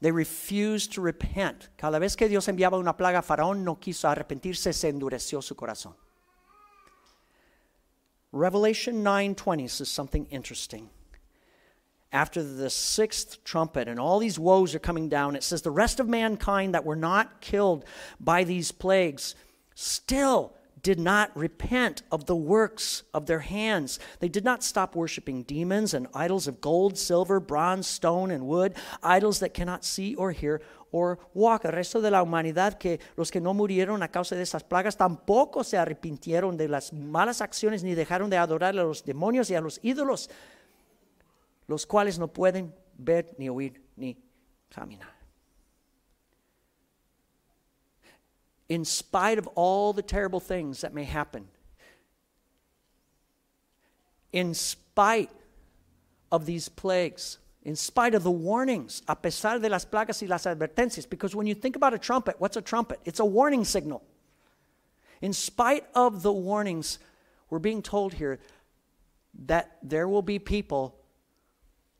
They 0.00 0.10
refused 0.10 0.92
to 0.92 1.00
repent. 1.00 1.68
Cada 1.78 1.98
vez 1.98 2.16
que 2.16 2.28
Dios 2.28 2.46
enviaba 2.48 2.78
una 2.78 2.96
plaga, 2.96 3.22
Faraón 3.22 3.64
no 3.64 3.76
quiso 3.76 4.08
arrepentirse, 4.08 4.72
se 4.72 4.88
endureció 4.88 5.42
su 5.42 5.54
corazón. 5.54 5.94
Revelation 8.32 9.02
9:20 9.02 9.68
says 9.70 9.88
something 9.88 10.26
interesting. 10.26 10.90
after 12.12 12.42
the 12.42 12.70
sixth 12.70 13.44
trumpet 13.44 13.88
and 13.88 14.00
all 14.00 14.18
these 14.18 14.38
woes 14.38 14.74
are 14.74 14.78
coming 14.78 15.08
down, 15.08 15.36
it 15.36 15.42
says, 15.42 15.62
The 15.62 15.70
rest 15.70 16.00
of 16.00 16.08
mankind 16.08 16.74
that 16.74 16.84
were 16.84 16.96
not 16.96 17.40
killed 17.40 17.84
by 18.18 18.44
these 18.44 18.72
plagues 18.72 19.34
still 19.74 20.54
did 20.82 20.98
not 20.98 21.36
repent 21.36 22.02
of 22.10 22.26
the 22.26 22.36
works 22.36 23.02
of 23.12 23.26
their 23.26 23.40
hands. 23.40 23.98
They 24.20 24.28
did 24.28 24.44
not 24.44 24.62
stop 24.62 24.94
worshiping 24.94 25.42
demons 25.42 25.94
and 25.94 26.06
idols 26.14 26.46
of 26.46 26.60
gold, 26.60 26.96
silver, 26.96 27.40
bronze, 27.40 27.86
stone, 27.86 28.30
and 28.30 28.46
wood, 28.46 28.74
idols 29.02 29.40
that 29.40 29.54
cannot 29.54 29.84
see 29.84 30.14
or 30.14 30.32
hear 30.32 30.60
or 30.92 31.18
walk. 31.34 31.64
El 31.64 31.72
resto 31.72 32.00
de 32.00 32.10
la 32.10 32.22
humanidad, 32.22 32.78
que 32.78 33.00
los 33.16 33.30
que 33.30 33.40
no 33.40 33.52
murieron 33.54 34.02
a 34.02 34.08
causa 34.08 34.36
de 34.36 34.42
esas 34.42 34.62
plagas, 34.62 34.96
tampoco 34.96 35.64
se 35.64 35.76
arrepintieron 35.76 36.56
de 36.56 36.68
las 36.68 36.92
malas 36.92 37.40
acciones 37.40 37.82
ni 37.82 37.94
dejaron 37.94 38.30
de 38.30 38.36
adorar 38.36 38.78
a 38.78 38.84
los 38.84 39.04
demonios 39.04 39.50
y 39.50 39.54
a 39.54 39.60
los 39.60 39.80
ídolos 39.82 40.30
los 41.66 41.86
cuales 41.86 42.18
no 42.18 42.28
pueden 42.28 42.74
ver, 42.96 43.34
ni 43.38 43.48
oír, 43.48 43.82
ni 43.96 44.16
caminar. 44.68 45.15
In 48.68 48.84
spite 48.84 49.38
of 49.38 49.46
all 49.54 49.92
the 49.92 50.02
terrible 50.02 50.40
things 50.40 50.80
that 50.80 50.92
may 50.92 51.04
happen, 51.04 51.48
in 54.32 54.54
spite 54.54 55.30
of 56.32 56.46
these 56.46 56.68
plagues, 56.68 57.38
in 57.62 57.76
spite 57.76 58.14
of 58.14 58.22
the 58.22 58.30
warnings, 58.30 59.02
a 59.08 59.16
pesar 59.16 59.60
de 59.60 59.68
las 59.68 59.84
plagas 59.84 60.20
y 60.20 60.28
las 60.28 60.44
advertencias, 60.44 61.08
because 61.08 61.34
when 61.34 61.46
you 61.46 61.54
think 61.54 61.76
about 61.76 61.94
a 61.94 61.98
trumpet, 61.98 62.36
what's 62.38 62.56
a 62.56 62.62
trumpet? 62.62 63.00
It's 63.04 63.20
a 63.20 63.24
warning 63.24 63.64
signal. 63.64 64.02
In 65.20 65.32
spite 65.32 65.84
of 65.94 66.22
the 66.22 66.32
warnings, 66.32 66.98
we're 67.48 67.58
being 67.58 67.82
told 67.82 68.14
here 68.14 68.38
that 69.46 69.78
there 69.82 70.08
will 70.08 70.22
be 70.22 70.38
people 70.38 70.96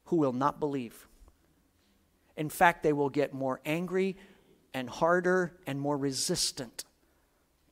who 0.06 0.16
will 0.16 0.32
not 0.32 0.60
believe. 0.60 1.06
In 2.36 2.48
fact, 2.48 2.82
they 2.82 2.92
will 2.92 3.08
get 3.08 3.32
more 3.32 3.60
angry 3.64 4.16
and 4.74 4.88
harder 4.88 5.56
and 5.66 5.80
more 5.80 5.96
resistant 5.96 6.84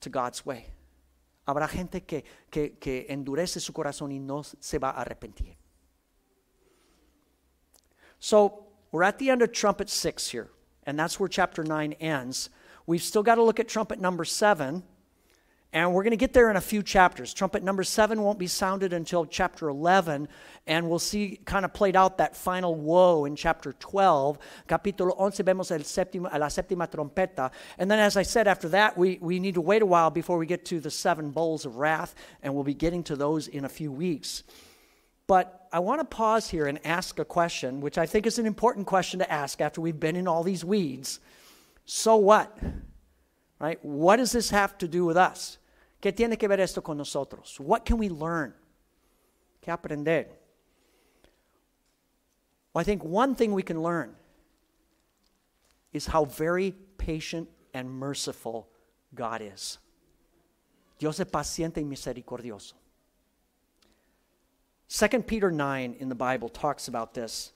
to 0.01 0.11
God's 0.11 0.45
way. 0.45 0.67
Habrá 1.47 1.69
gente 1.69 2.01
que, 2.07 2.25
que, 2.51 2.71
que 2.81 3.07
endurece 3.09 3.61
su 3.61 3.73
corazón 3.73 4.13
y 4.13 4.19
no 4.19 4.43
se 4.43 4.79
va 4.79 4.91
a 4.91 5.05
arrepentir. 5.05 5.57
So, 8.19 8.65
we're 8.91 9.03
at 9.03 9.19
the 9.19 9.29
end 9.29 9.43
of 9.43 9.53
trumpet 9.53 9.91
six 9.91 10.31
here, 10.31 10.49
and 10.87 10.99
that's 10.99 11.21
where 11.21 11.29
chapter 11.29 11.63
nine 11.63 11.93
ends. 11.95 12.49
We've 12.87 13.03
still 13.03 13.23
got 13.23 13.35
to 13.35 13.43
look 13.43 13.61
at 13.61 13.69
trumpet 13.69 14.01
number 14.01 14.25
seven. 14.25 14.83
And 15.75 15.93
we're 15.93 16.05
going 16.05 16.13
to 16.13 16.17
get 16.17 16.33
there 16.33 16.51
in 16.51 16.57
a 16.57 16.61
few 16.61 16.85
chapters. 16.85 17.35
Trumpet 17.35 17.65
number 17.65 17.83
seven 17.83 18.23
won't 18.23 18.39
be 18.39 18.47
sounded 18.47 18.93
until 18.93 19.27
chapter 19.27 19.69
11, 19.69 20.29
and 20.69 20.89
we'll 20.89 21.01
see 21.01 21.41
kind 21.45 21.65
of 21.65 21.75
played 21.75 21.97
out 21.97 22.19
that 22.19 22.37
final 22.37 22.77
woe 22.77 23.25
in 23.25 23.35
chapter 23.35 23.73
12. 23.73 24.39
Capítulo 24.69 25.19
11 25.19 25.45
vemos 25.45 25.73
el 25.73 25.81
séptimo, 25.81 26.33
la 26.39 26.47
séptima 26.47 26.89
trompeta. 26.89 27.51
And 27.77 27.91
then, 27.91 27.99
as 27.99 28.17
I 28.17 28.23
said, 28.23 28.47
after 28.47 28.69
that, 28.69 28.97
we, 28.97 29.19
we 29.21 29.41
need 29.41 29.55
to 29.55 29.61
wait 29.61 29.83
a 29.83 29.87
while 29.87 30.11
before 30.11 30.39
we 30.39 30.47
get 30.47 30.65
to 30.67 30.79
the 30.79 30.93
seven 30.93 31.33
bowls 31.33 31.67
of 31.67 31.75
wrath, 31.75 32.15
and 32.41 32.55
we'll 32.55 32.63
be 32.63 32.73
getting 32.73 33.03
to 33.03 33.17
those 33.17 33.49
in 33.49 33.65
a 33.65 33.69
few 33.69 33.91
weeks. 33.91 34.45
But 35.27 35.67
I 35.73 35.81
want 35.81 36.01
to 36.01 36.05
pause 36.05 36.49
here 36.49 36.69
and 36.69 36.79
ask 36.87 37.19
a 37.19 37.25
question, 37.25 37.81
which 37.81 37.99
I 37.99 38.07
think 38.07 38.27
is 38.27 38.39
an 38.39 38.47
important 38.47 38.87
question 38.87 39.19
to 39.19 39.33
ask 39.33 39.61
after 39.61 39.81
we've 39.81 39.99
been 39.99 40.15
in 40.15 40.29
all 40.29 40.45
these 40.45 40.65
weeds. 40.65 41.19
So 41.85 42.15
what? 42.15 42.57
Right? 43.59 43.85
What 43.85 44.17
does 44.17 44.31
this 44.31 44.51
have 44.51 44.79
to 44.79 44.87
do 44.87 45.05
with 45.05 45.17
us? 45.17 45.59
¿Qué 46.05 46.13
tiene 46.13 46.37
que 46.37 46.47
ver 46.47 46.61
esto 46.61 46.83
con 46.83 46.99
nosotros? 46.99 47.59
What 47.59 47.87
can 47.87 47.97
we 47.97 48.11
learn? 48.11 48.53
¿Qué 49.63 49.73
aprender? 49.73 50.27
Well, 52.75 52.83
I 52.83 52.85
think 52.85 53.03
one 53.03 53.35
thing 53.35 53.55
we 53.55 53.63
can 53.63 53.83
learn 53.83 54.15
is 55.95 56.09
how 56.09 56.27
very 56.27 56.73
patient 56.99 57.49
and 57.73 57.89
merciful 57.89 58.69
God 59.15 59.41
is. 59.41 59.79
Dios 60.99 61.21
es 61.21 61.27
paciente 61.27 61.81
y 61.81 61.85
misericordioso. 61.85 62.75
2 64.89 65.23
Peter 65.23 65.51
9 65.51 65.97
in 66.01 66.11
the 66.11 66.15
Bible 66.15 66.51
talks 66.51 66.87
about 66.87 67.15
this. 67.15 67.55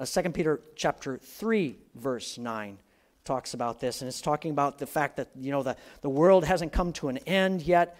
Uh, 0.00 0.04
2 0.04 0.32
Peter 0.32 0.60
chapter 0.74 1.16
3 1.16 1.78
verse 1.94 2.38
9 2.38 2.76
talks 3.24 3.54
about 3.54 3.80
this, 3.80 4.02
and 4.02 4.08
it's 4.08 4.20
talking 4.20 4.50
about 4.50 4.78
the 4.78 4.86
fact 4.86 5.16
that, 5.16 5.28
you 5.38 5.50
know, 5.50 5.62
the, 5.62 5.76
the 6.02 6.10
world 6.10 6.44
hasn't 6.44 6.72
come 6.72 6.92
to 6.92 7.08
an 7.08 7.18
end 7.18 7.62
yet. 7.62 7.96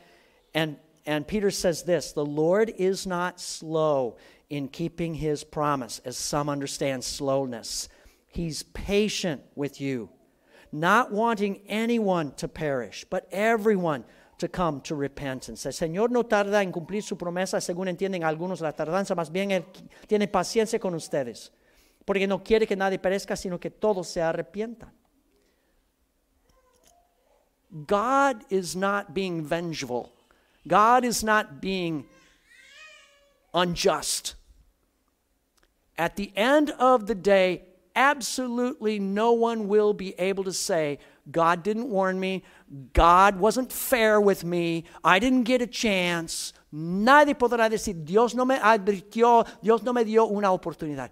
And, 0.53 0.77
and 1.07 1.27
Peter 1.27 1.51
says 1.51 1.83
this 1.83 2.13
The 2.13 2.25
Lord 2.25 2.73
is 2.77 3.07
not 3.07 3.41
slow 3.41 4.17
in 4.51 4.69
keeping 4.69 5.15
his 5.15 5.43
promise, 5.43 6.01
as 6.05 6.17
some 6.17 6.49
understand 6.49 7.05
slowness. 7.05 7.89
He's 8.29 8.63
patient 8.63 9.43
with 9.55 9.81
you, 9.81 10.11
not 10.73 11.13
wanting 11.13 11.63
anyone 11.69 12.33
to 12.33 12.49
perish, 12.49 13.05
but 13.09 13.29
everyone 13.33 14.05
to 14.39 14.49
come 14.49 14.81
to 14.83 14.95
repentance. 14.95 15.65
El 15.67 15.73
Señor 15.73 16.11
no 16.11 16.25
tarda 16.25 16.63
en 16.63 16.73
cumplir 16.73 17.03
su 17.03 17.17
promesa, 17.17 17.61
según 17.61 17.89
entienden 17.89 18.25
algunos 18.25 18.61
la 18.61 18.73
tardanza, 18.73 19.15
más 19.15 19.31
bien 19.31 19.53
Él 19.53 19.65
tiene 20.07 20.29
paciencia 20.29 20.79
con 20.79 20.95
ustedes, 20.95 21.53
porque 22.05 22.27
no 22.27 22.43
quiere 22.43 22.67
que 22.67 22.77
nadie 22.77 22.99
perezca, 22.99 23.37
sino 23.37 23.59
que 23.59 23.71
todos 23.71 24.09
se 24.09 24.21
arrepientan. 24.21 24.93
God 27.87 28.45
is 28.51 28.77
not 28.77 29.15
being 29.15 29.43
vengeful. 29.43 30.13
God 30.67 31.05
is 31.05 31.25
not 31.25 31.61
being 31.61 32.07
unjust. 33.53 34.35
At 35.99 36.17
the 36.17 36.33
end 36.37 36.71
of 36.71 37.07
the 37.07 37.15
day, 37.15 37.63
absolutely 37.95 38.99
no 38.99 39.33
one 39.33 39.69
will 39.69 39.93
be 39.93 40.15
able 40.19 40.45
to 40.45 40.53
say, 40.53 40.99
God 41.31 41.63
didn't 41.63 41.89
warn 41.89 42.19
me, 42.19 42.43
God 42.93 43.37
wasn't 43.37 43.73
fair 43.73 44.21
with 44.21 44.45
me, 44.45 44.85
I 45.03 45.19
didn't 45.19 45.45
get 45.45 45.63
a 45.63 45.67
chance. 45.67 46.53
Nadie 46.73 47.35
podrá 47.35 47.71
decir, 47.71 48.05
Dios 48.05 48.35
no 48.35 48.45
me 48.45 48.57
advirtió, 48.57 49.47
Dios 49.63 49.83
no 49.83 49.93
me 49.93 50.05
dio 50.05 50.27
una 50.27 50.49
oportunidad. 50.49 51.11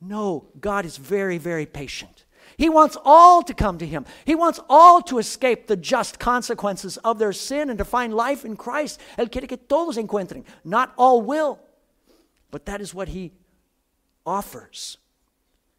No, 0.00 0.46
God 0.58 0.84
is 0.84 0.96
very, 0.96 1.38
very 1.38 1.66
patient. 1.66 2.21
He 2.62 2.68
wants 2.68 2.96
all 3.04 3.42
to 3.42 3.54
come 3.54 3.78
to 3.78 3.86
Him. 3.86 4.06
He 4.24 4.36
wants 4.36 4.60
all 4.70 5.02
to 5.02 5.18
escape 5.18 5.66
the 5.66 5.76
just 5.76 6.20
consequences 6.20 6.96
of 6.98 7.18
their 7.18 7.32
sin 7.32 7.70
and 7.70 7.78
to 7.80 7.84
find 7.84 8.14
life 8.14 8.44
in 8.44 8.54
Christ. 8.54 9.00
Él 9.18 9.32
quiere 9.32 9.48
que 9.48 9.56
todos 9.56 9.96
encuentren. 9.96 10.44
Not 10.62 10.92
all 10.96 11.22
will, 11.22 11.58
but 12.52 12.66
that 12.66 12.80
is 12.80 12.94
what 12.94 13.08
He 13.08 13.32
offers. 14.24 14.96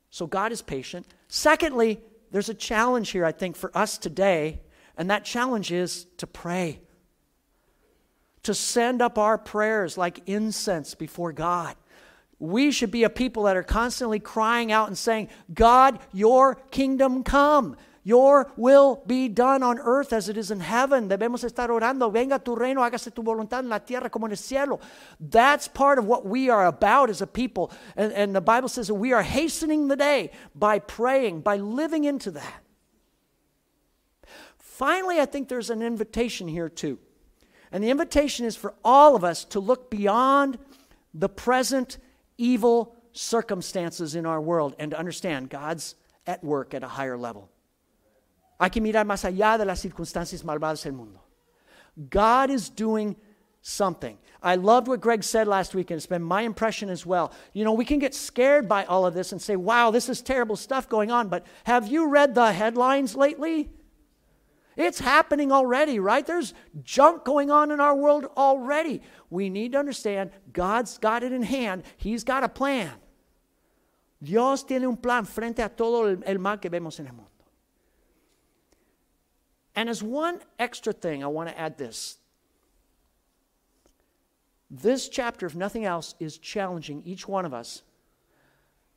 So 0.09 0.27
God 0.27 0.51
is 0.51 0.61
patient. 0.61 1.07
Secondly, 1.29 2.01
there's 2.31 2.49
a 2.49 2.53
challenge 2.53 3.11
here, 3.11 3.23
I 3.23 3.31
think, 3.31 3.55
for 3.55 3.71
us 3.77 3.97
today, 3.97 4.59
and 4.97 5.09
that 5.09 5.23
challenge 5.23 5.71
is 5.71 6.05
to 6.17 6.27
pray. 6.27 6.81
To 8.43 8.53
send 8.53 9.01
up 9.01 9.17
our 9.17 9.37
prayers 9.37 9.97
like 9.97 10.27
incense 10.27 10.95
before 10.95 11.31
God 11.31 11.77
we 12.43 12.71
should 12.71 12.91
be 12.91 13.05
a 13.05 13.09
people 13.09 13.43
that 13.43 13.55
are 13.55 13.63
constantly 13.63 14.19
crying 14.19 14.69
out 14.69 14.89
and 14.89 14.97
saying, 14.97 15.29
God, 15.53 15.97
your 16.11 16.55
kingdom 16.71 17.23
come. 17.23 17.77
Your 18.03 18.51
will 18.57 19.01
be 19.07 19.29
done 19.29 19.63
on 19.63 19.79
earth 19.79 20.11
as 20.11 20.27
it 20.27 20.35
is 20.35 20.51
in 20.51 20.59
heaven. 20.59 21.07
Debemos 21.07 21.49
estar 21.49 21.69
orando, 21.69 22.09
venga 22.09 22.37
tu 22.39 22.53
reino, 22.53 22.81
hágase 22.81 23.15
tu 23.15 23.23
voluntad 23.23 23.59
en 23.59 23.69
la 23.69 23.79
tierra 23.79 24.09
como 24.09 24.25
en 24.25 24.33
el 24.33 24.37
cielo. 24.37 24.81
That's 25.21 25.69
part 25.69 25.99
of 25.99 26.05
what 26.05 26.25
we 26.25 26.49
are 26.49 26.65
about 26.65 27.09
as 27.09 27.21
a 27.21 27.27
people. 27.27 27.71
And, 27.95 28.11
and 28.11 28.35
the 28.35 28.41
Bible 28.41 28.67
says 28.67 28.87
that 28.87 28.95
we 28.95 29.13
are 29.13 29.23
hastening 29.23 29.87
the 29.87 29.95
day 29.95 30.31
by 30.53 30.79
praying, 30.79 31.43
by 31.43 31.55
living 31.55 32.03
into 32.03 32.29
that. 32.31 32.61
Finally, 34.59 35.21
I 35.21 35.25
think 35.25 35.47
there's 35.47 35.69
an 35.69 35.81
invitation 35.81 36.49
here 36.49 36.67
too. 36.67 36.99
And 37.71 37.81
the 37.81 37.89
invitation 37.89 38.45
is 38.45 38.57
for 38.57 38.73
all 38.83 39.15
of 39.15 39.23
us 39.23 39.45
to 39.45 39.61
look 39.61 39.89
beyond 39.89 40.59
the 41.13 41.29
present 41.29 41.99
evil 42.37 42.95
circumstances 43.11 44.15
in 44.15 44.25
our 44.25 44.41
world 44.41 44.75
and 44.79 44.91
to 44.91 44.99
understand 44.99 45.49
God's 45.49 45.95
at 46.25 46.43
work 46.43 46.73
at 46.73 46.83
a 46.83 46.87
higher 46.87 47.17
level. 47.17 47.49
Hay 48.59 48.69
que 48.69 48.81
mirar 48.81 49.05
más 49.05 49.23
allá 49.23 49.57
de 49.57 49.65
las 49.65 49.81
circunstancias 49.81 50.43
malvadas 50.43 50.83
del 50.83 50.93
mundo. 50.93 51.21
God 52.09 52.49
is 52.49 52.69
doing 52.69 53.15
something. 53.61 54.17
I 54.41 54.55
loved 54.55 54.87
what 54.87 54.99
Greg 54.99 55.23
said 55.23 55.47
last 55.47 55.73
week, 55.73 55.89
and 55.89 55.97
it's 55.97 56.05
been 56.05 56.21
my 56.21 56.41
impression 56.41 56.89
as 56.89 57.05
well. 57.05 57.31
You 57.53 57.63
know, 57.63 57.73
we 57.73 57.85
can 57.85 57.99
get 57.99 58.13
scared 58.13 58.67
by 58.67 58.83
all 58.85 59.05
of 59.05 59.13
this 59.13 59.31
and 59.31 59.41
say, 59.41 59.55
wow, 59.55 59.91
this 59.91 60.09
is 60.09 60.21
terrible 60.21 60.55
stuff 60.55 60.89
going 60.89 61.11
on, 61.11 61.29
but 61.29 61.45
have 61.63 61.87
you 61.87 62.07
read 62.07 62.35
the 62.35 62.51
headlines 62.51 63.15
lately? 63.15 63.69
It's 64.75 64.99
happening 64.99 65.51
already, 65.51 65.99
right? 65.99 66.25
There's 66.25 66.53
junk 66.83 67.23
going 67.23 67.51
on 67.51 67.71
in 67.71 67.79
our 67.79 67.95
world 67.95 68.25
already. 68.35 69.01
We 69.29 69.49
need 69.49 69.73
to 69.73 69.79
understand 69.79 70.31
God's 70.51 70.97
got 70.97 71.23
it 71.23 71.31
in 71.31 71.43
hand, 71.43 71.83
He's 71.97 72.23
got 72.23 72.43
a 72.43 72.49
plan. 72.49 72.91
Dios 74.21 74.63
tiene 74.63 74.85
un 74.85 74.95
plan 74.95 75.25
frente 75.25 75.59
a 75.59 75.69
todo 75.69 76.05
el, 76.25 76.39
mal 76.39 76.57
que 76.57 76.69
vemos 76.69 76.99
en 76.99 77.07
el 77.07 77.13
mundo. 77.13 77.29
And 79.75 79.89
as 79.89 80.01
one 80.01 80.39
extra 80.59 80.93
thing, 80.93 81.23
I 81.23 81.27
want 81.27 81.49
to 81.49 81.59
add 81.59 81.77
this. 81.77 82.17
This 84.69 85.09
chapter, 85.09 85.45
if 85.45 85.55
nothing 85.55 85.83
else, 85.83 86.15
is 86.19 86.37
challenging 86.37 87.01
each 87.05 87.27
one 87.27 87.45
of 87.45 87.53
us 87.53 87.83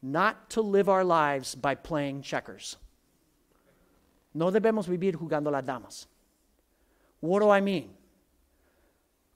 not 0.01 0.49
to 0.51 0.61
live 0.61 0.89
our 0.89 1.05
lives 1.05 1.55
by 1.55 1.75
playing 1.75 2.23
checkers. 2.23 2.77
No 4.37 4.51
debemos 4.51 4.87
vivir 4.87 5.17
jugando 5.17 5.51
las 5.51 5.65
damas. 5.65 6.07
What 7.21 7.41
do 7.41 7.49
I 7.49 7.63
mean? 7.63 7.89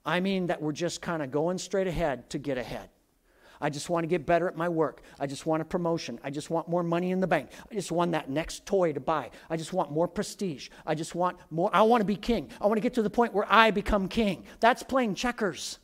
I 0.05 0.21
mean 0.21 0.49
that 0.49 0.61
we're 0.61 0.73
just 0.73 1.01
kind 1.01 1.23
of 1.23 1.31
going 1.31 1.57
straight 1.57 1.87
ahead 1.87 2.29
to 2.31 2.39
get 2.39 2.59
ahead. 2.59 2.91
I 3.63 3.71
just 3.71 3.89
want 3.89 4.05
to 4.05 4.09
get 4.09 4.27
better 4.27 4.47
at 4.47 4.57
my 4.57 4.69
work. 4.69 5.03
I 5.19 5.27
just 5.27 5.47
want 5.47 5.63
a 5.63 5.65
promotion. 5.65 6.19
I 6.23 6.31
just 6.31 6.51
want 6.51 6.69
more 6.69 6.83
money 6.83 7.13
in 7.13 7.21
the 7.21 7.27
bank. 7.27 7.49
I 7.71 7.75
just 7.75 7.91
want 7.91 8.13
that 8.13 8.29
next 8.29 8.67
toy 8.67 8.93
to 8.93 9.01
buy. 9.01 9.31
I 9.49 9.57
just 9.57 9.73
want 9.73 9.91
more 9.91 10.07
prestige. 10.07 10.69
I 10.87 10.95
just 10.95 11.15
want 11.15 11.39
more. 11.51 11.71
I 11.73 11.83
want 11.83 12.03
to 12.03 12.07
be 12.07 12.17
king. 12.17 12.51
I 12.61 12.67
want 12.67 12.77
to 12.77 12.83
get 12.83 12.95
to 12.95 13.03
the 13.03 13.11
point 13.11 13.33
where 13.33 13.47
I 13.51 13.71
become 13.71 14.07
king. 14.07 14.45
That's 14.61 14.83
playing 14.83 15.15
checkers. 15.15 15.79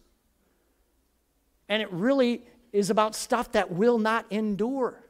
And 1.70 1.80
it 1.80 1.90
really 1.90 2.44
is 2.72 2.90
about 2.90 3.14
stuff 3.14 3.52
that 3.52 3.70
will 3.70 3.98
not 3.98 4.26
endure. 4.30 5.05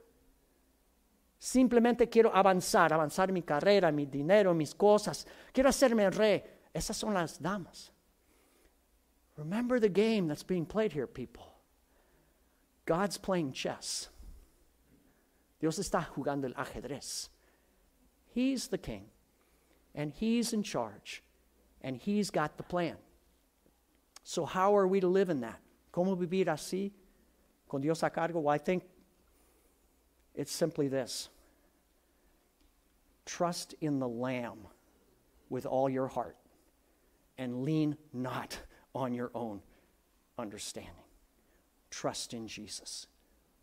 Simplemente 1.38 2.08
quiero 2.08 2.34
avanzar, 2.34 2.92
avanzar 2.92 3.30
mi 3.30 3.42
carrera, 3.42 3.92
mi 3.92 4.06
dinero, 4.06 4.54
mis 4.54 4.74
cosas. 4.74 5.26
Quiero 5.52 5.68
hacerme 5.68 6.04
el 6.04 6.12
rey. 6.12 6.42
Esas 6.72 6.96
son 6.96 7.14
las 7.14 7.38
damas. 7.38 7.92
Remember 9.36 9.78
the 9.78 9.88
game 9.88 10.28
that's 10.28 10.42
being 10.42 10.64
played 10.64 10.92
here, 10.92 11.06
people. 11.06 11.54
God's 12.86 13.18
playing 13.18 13.52
chess. 13.52 14.08
Dios 15.60 15.78
está 15.78 16.06
jugando 16.06 16.44
el 16.46 16.54
ajedrez. 16.54 17.28
He's 18.34 18.68
the 18.68 18.78
king, 18.78 19.06
and 19.94 20.12
he's 20.12 20.52
in 20.52 20.62
charge, 20.62 21.22
and 21.82 21.96
he's 21.96 22.30
got 22.30 22.56
the 22.56 22.62
plan. 22.62 22.96
So, 24.22 24.44
how 24.44 24.76
are 24.76 24.86
we 24.86 25.00
to 25.00 25.08
live 25.08 25.30
in 25.30 25.40
that? 25.40 25.60
¿Cómo 25.92 26.16
vivir 26.16 26.46
así? 26.46 26.92
Con 27.68 27.80
Dios 27.80 28.02
a 28.02 28.10
cargo? 28.10 28.40
Well, 28.40 28.54
I 28.54 28.58
think 28.58 28.84
it's 30.36 30.52
simply 30.52 30.88
this 30.88 31.28
trust 33.24 33.74
in 33.80 33.98
the 33.98 34.08
Lamb 34.08 34.68
with 35.48 35.66
all 35.66 35.88
your 35.88 36.06
heart, 36.06 36.36
and 37.38 37.62
lean 37.62 37.96
not 38.12 38.58
on 38.94 39.12
your 39.12 39.30
own 39.34 39.60
understanding. 40.38 40.92
Trust 41.90 42.34
in 42.34 42.46
Jesus. 42.46 43.06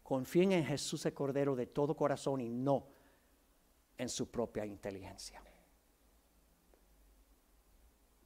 Confíen 0.05 0.51
en 0.51 0.65
Jesús 0.65 1.05
el 1.05 1.11
Cordero 1.11 1.55
de 1.55 1.65
todo 1.65 1.93
corazón 1.93 2.41
y 2.41 2.49
no 2.49 2.83
en 3.97 4.09
su 4.09 4.25
propia 4.25 4.63
inteligencia. 4.63 5.39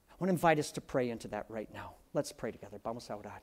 I 0.09 0.13
want 0.19 0.29
to 0.29 0.33
invite 0.33 0.57
us 0.57 0.71
to 0.71 0.81
pray 0.81 1.11
into 1.11 1.27
that 1.27 1.45
right 1.49 1.71
now. 1.71 1.93
Let's 2.13 2.31
pray 2.31 2.51
together. 2.51 2.79
Vamos 2.83 3.09
a 3.09 3.13
orar. 3.13 3.41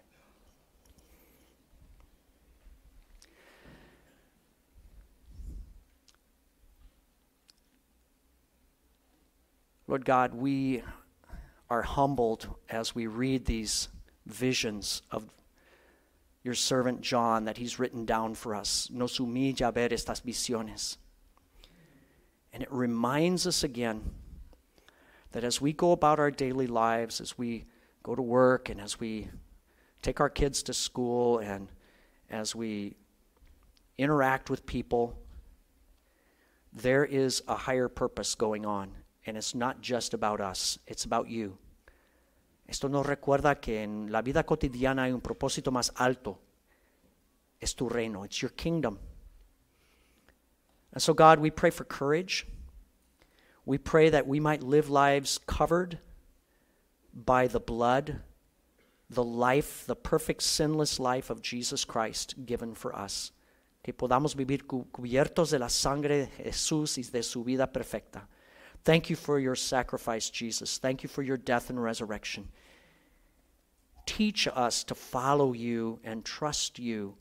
Lord 9.95 10.05
God, 10.05 10.35
we 10.35 10.83
are 11.71 11.83
humbled 11.83 12.49
as 12.69 12.97
we 12.97 13.07
read 13.07 13.45
these 13.45 13.87
visions 14.27 15.03
of 15.13 15.31
your 16.43 16.55
servant 16.55 17.01
John 17.01 17.45
that 17.45 17.59
he's 17.59 17.79
written 17.79 18.05
down 18.05 18.35
for 18.35 18.57
us. 18.57 18.89
Nos 18.93 19.19
humilla 19.19 19.73
ver 19.73 19.91
estas 19.91 20.21
visiones. 20.21 20.97
And 22.53 22.61
it 22.61 22.73
reminds 22.73 23.47
us 23.47 23.63
again 23.63 24.03
that 25.31 25.45
as 25.45 25.61
we 25.61 25.73
go 25.73 25.93
about 25.93 26.19
our 26.19 26.33
daily 26.33 26.67
lives, 26.67 27.21
as 27.21 27.39
we 27.39 27.65
go 28.03 28.17
to 28.17 28.23
work 28.23 28.69
and 28.71 28.81
as 28.81 28.99
we 28.99 29.29
take 30.03 30.19
our 30.19 30.29
kids 30.29 30.65
to 30.65 30.75
school 30.75 31.39
and 31.39 31.69
as 32.29 32.53
we 32.53 32.97
interact 33.97 34.51
with 34.51 34.67
people, 34.67 35.17
there 36.73 37.05
is 37.05 37.45
a 37.47 37.55
higher 37.55 37.89
purpose 37.89 38.35
going 38.35 38.67
on. 38.67 38.91
And 39.27 39.37
it's 39.37 39.55
not 39.55 39.81
just 39.81 40.15
about 40.15 40.41
us, 40.41 40.79
it's 40.87 41.05
about 41.05 41.29
you. 41.29 41.59
Esto 42.67 42.89
nos 42.89 43.07
recuerda 43.07 43.61
que 43.61 43.83
en 43.83 44.11
la 44.11 44.23
vida 44.23 44.45
cotidiana 44.45 45.05
hay 45.05 45.13
un 45.13 45.21
propósito 45.21 45.71
más 45.71 45.93
alto. 45.97 46.39
Es 47.61 47.75
tu 47.75 47.89
reino, 47.89 48.25
it's 48.25 48.41
your 48.41 48.51
kingdom. 48.51 48.99
And 50.93 51.03
so, 51.03 51.13
God, 51.13 51.41
we 51.41 51.51
pray 51.51 51.71
for 51.71 51.85
courage. 51.85 52.47
We 53.67 53.79
pray 53.79 54.11
that 54.11 54.27
we 54.27 54.41
might 54.41 54.63
live 54.63 54.91
lives 54.91 55.39
covered 55.47 55.99
by 57.13 57.47
the 57.47 57.61
blood, 57.61 58.21
the 59.11 59.25
life, 59.25 59.85
the 59.87 59.97
perfect 59.97 60.43
sinless 60.43 61.01
life 61.01 61.31
of 61.31 61.43
Jesus 61.43 61.85
Christ 61.85 62.47
given 62.47 62.75
for 62.75 62.95
us. 62.95 63.33
Que 63.83 63.93
podamos 63.93 64.35
vivir 64.35 64.67
cubiertos 64.67 65.51
de 65.51 65.59
la 65.59 65.69
sangre 65.69 66.27
de 66.27 66.27
Jesús 66.45 66.97
y 66.97 67.03
de 67.03 67.23
su 67.23 67.45
vida 67.45 67.73
perfecta. 67.73 68.29
Thank 68.85 69.09
you 69.09 69.17
for 69.17 69.39
your 69.39 69.55
sacrifice, 69.55 70.29
Jesus. 70.29 70.79
Thank 70.79 71.03
you 71.03 71.09
for 71.09 71.23
your 71.23 71.39
death 71.39 71.71
and 71.71 71.83
resurrection. 71.83 72.49
Teach 74.05 74.47
us 74.53 74.85
to 74.85 74.95
follow 74.95 75.55
you 75.55 76.01
and 76.05 76.25
trust 76.25 76.79
you 76.79 77.15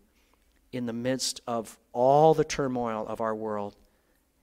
in 0.74 0.86
the 0.86 0.94
midst 0.94 1.40
of 1.48 1.80
all 1.94 2.34
the 2.34 2.44
turmoil 2.44 3.06
of 3.08 3.22
our 3.22 3.34
world 3.34 3.78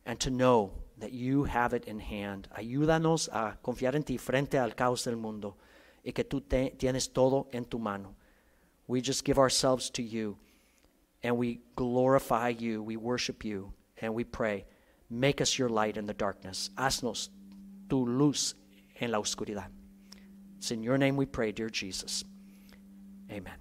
and 0.07 0.19
to 0.21 0.31
know 0.31 0.73
that 0.99 1.13
you 1.13 1.45
have 1.45 1.75
it 1.75 1.85
in 1.85 1.99
hand. 1.99 2.49
Ayúdanos 2.57 3.29
a 3.29 3.59
confiar 3.63 3.95
en 3.95 4.03
ti 4.03 4.17
frente 4.17 4.55
al 4.55 4.71
caos 4.71 5.05
del 5.05 5.17
mundo 5.17 5.57
y 6.05 6.13
que 6.13 6.25
tú 6.25 6.41
te, 6.41 6.71
tienes 6.79 7.13
todo 7.13 7.49
en 7.53 7.65
tu 7.65 7.79
mano. 7.79 8.15
We 8.87 9.03
just 9.03 9.25
give 9.25 9.39
ourselves 9.39 9.91
to 9.91 10.03
you 10.03 10.39
and 11.23 11.37
we 11.37 11.61
glorify 11.77 12.49
you, 12.49 12.83
we 12.83 12.97
worship 12.97 13.45
you, 13.45 13.75
and 14.01 14.15
we 14.15 14.25
pray. 14.25 14.65
Make 15.11 15.41
us 15.41 15.59
your 15.59 15.69
light 15.69 15.97
in 15.97 16.07
the 16.07 16.15
darkness. 16.15 16.71
Haznos 16.77 17.29
tu 17.89 18.07
luz 18.07 18.55
en 19.01 19.11
la 19.11 19.21
oscuridad. 19.21 19.67
It's 20.59 20.71
in 20.71 20.83
your 20.83 20.99
name 20.99 21.17
we 21.17 21.27
pray, 21.27 21.53
dear 21.53 21.69
Jesus. 21.69 22.25
Amen. 23.31 23.60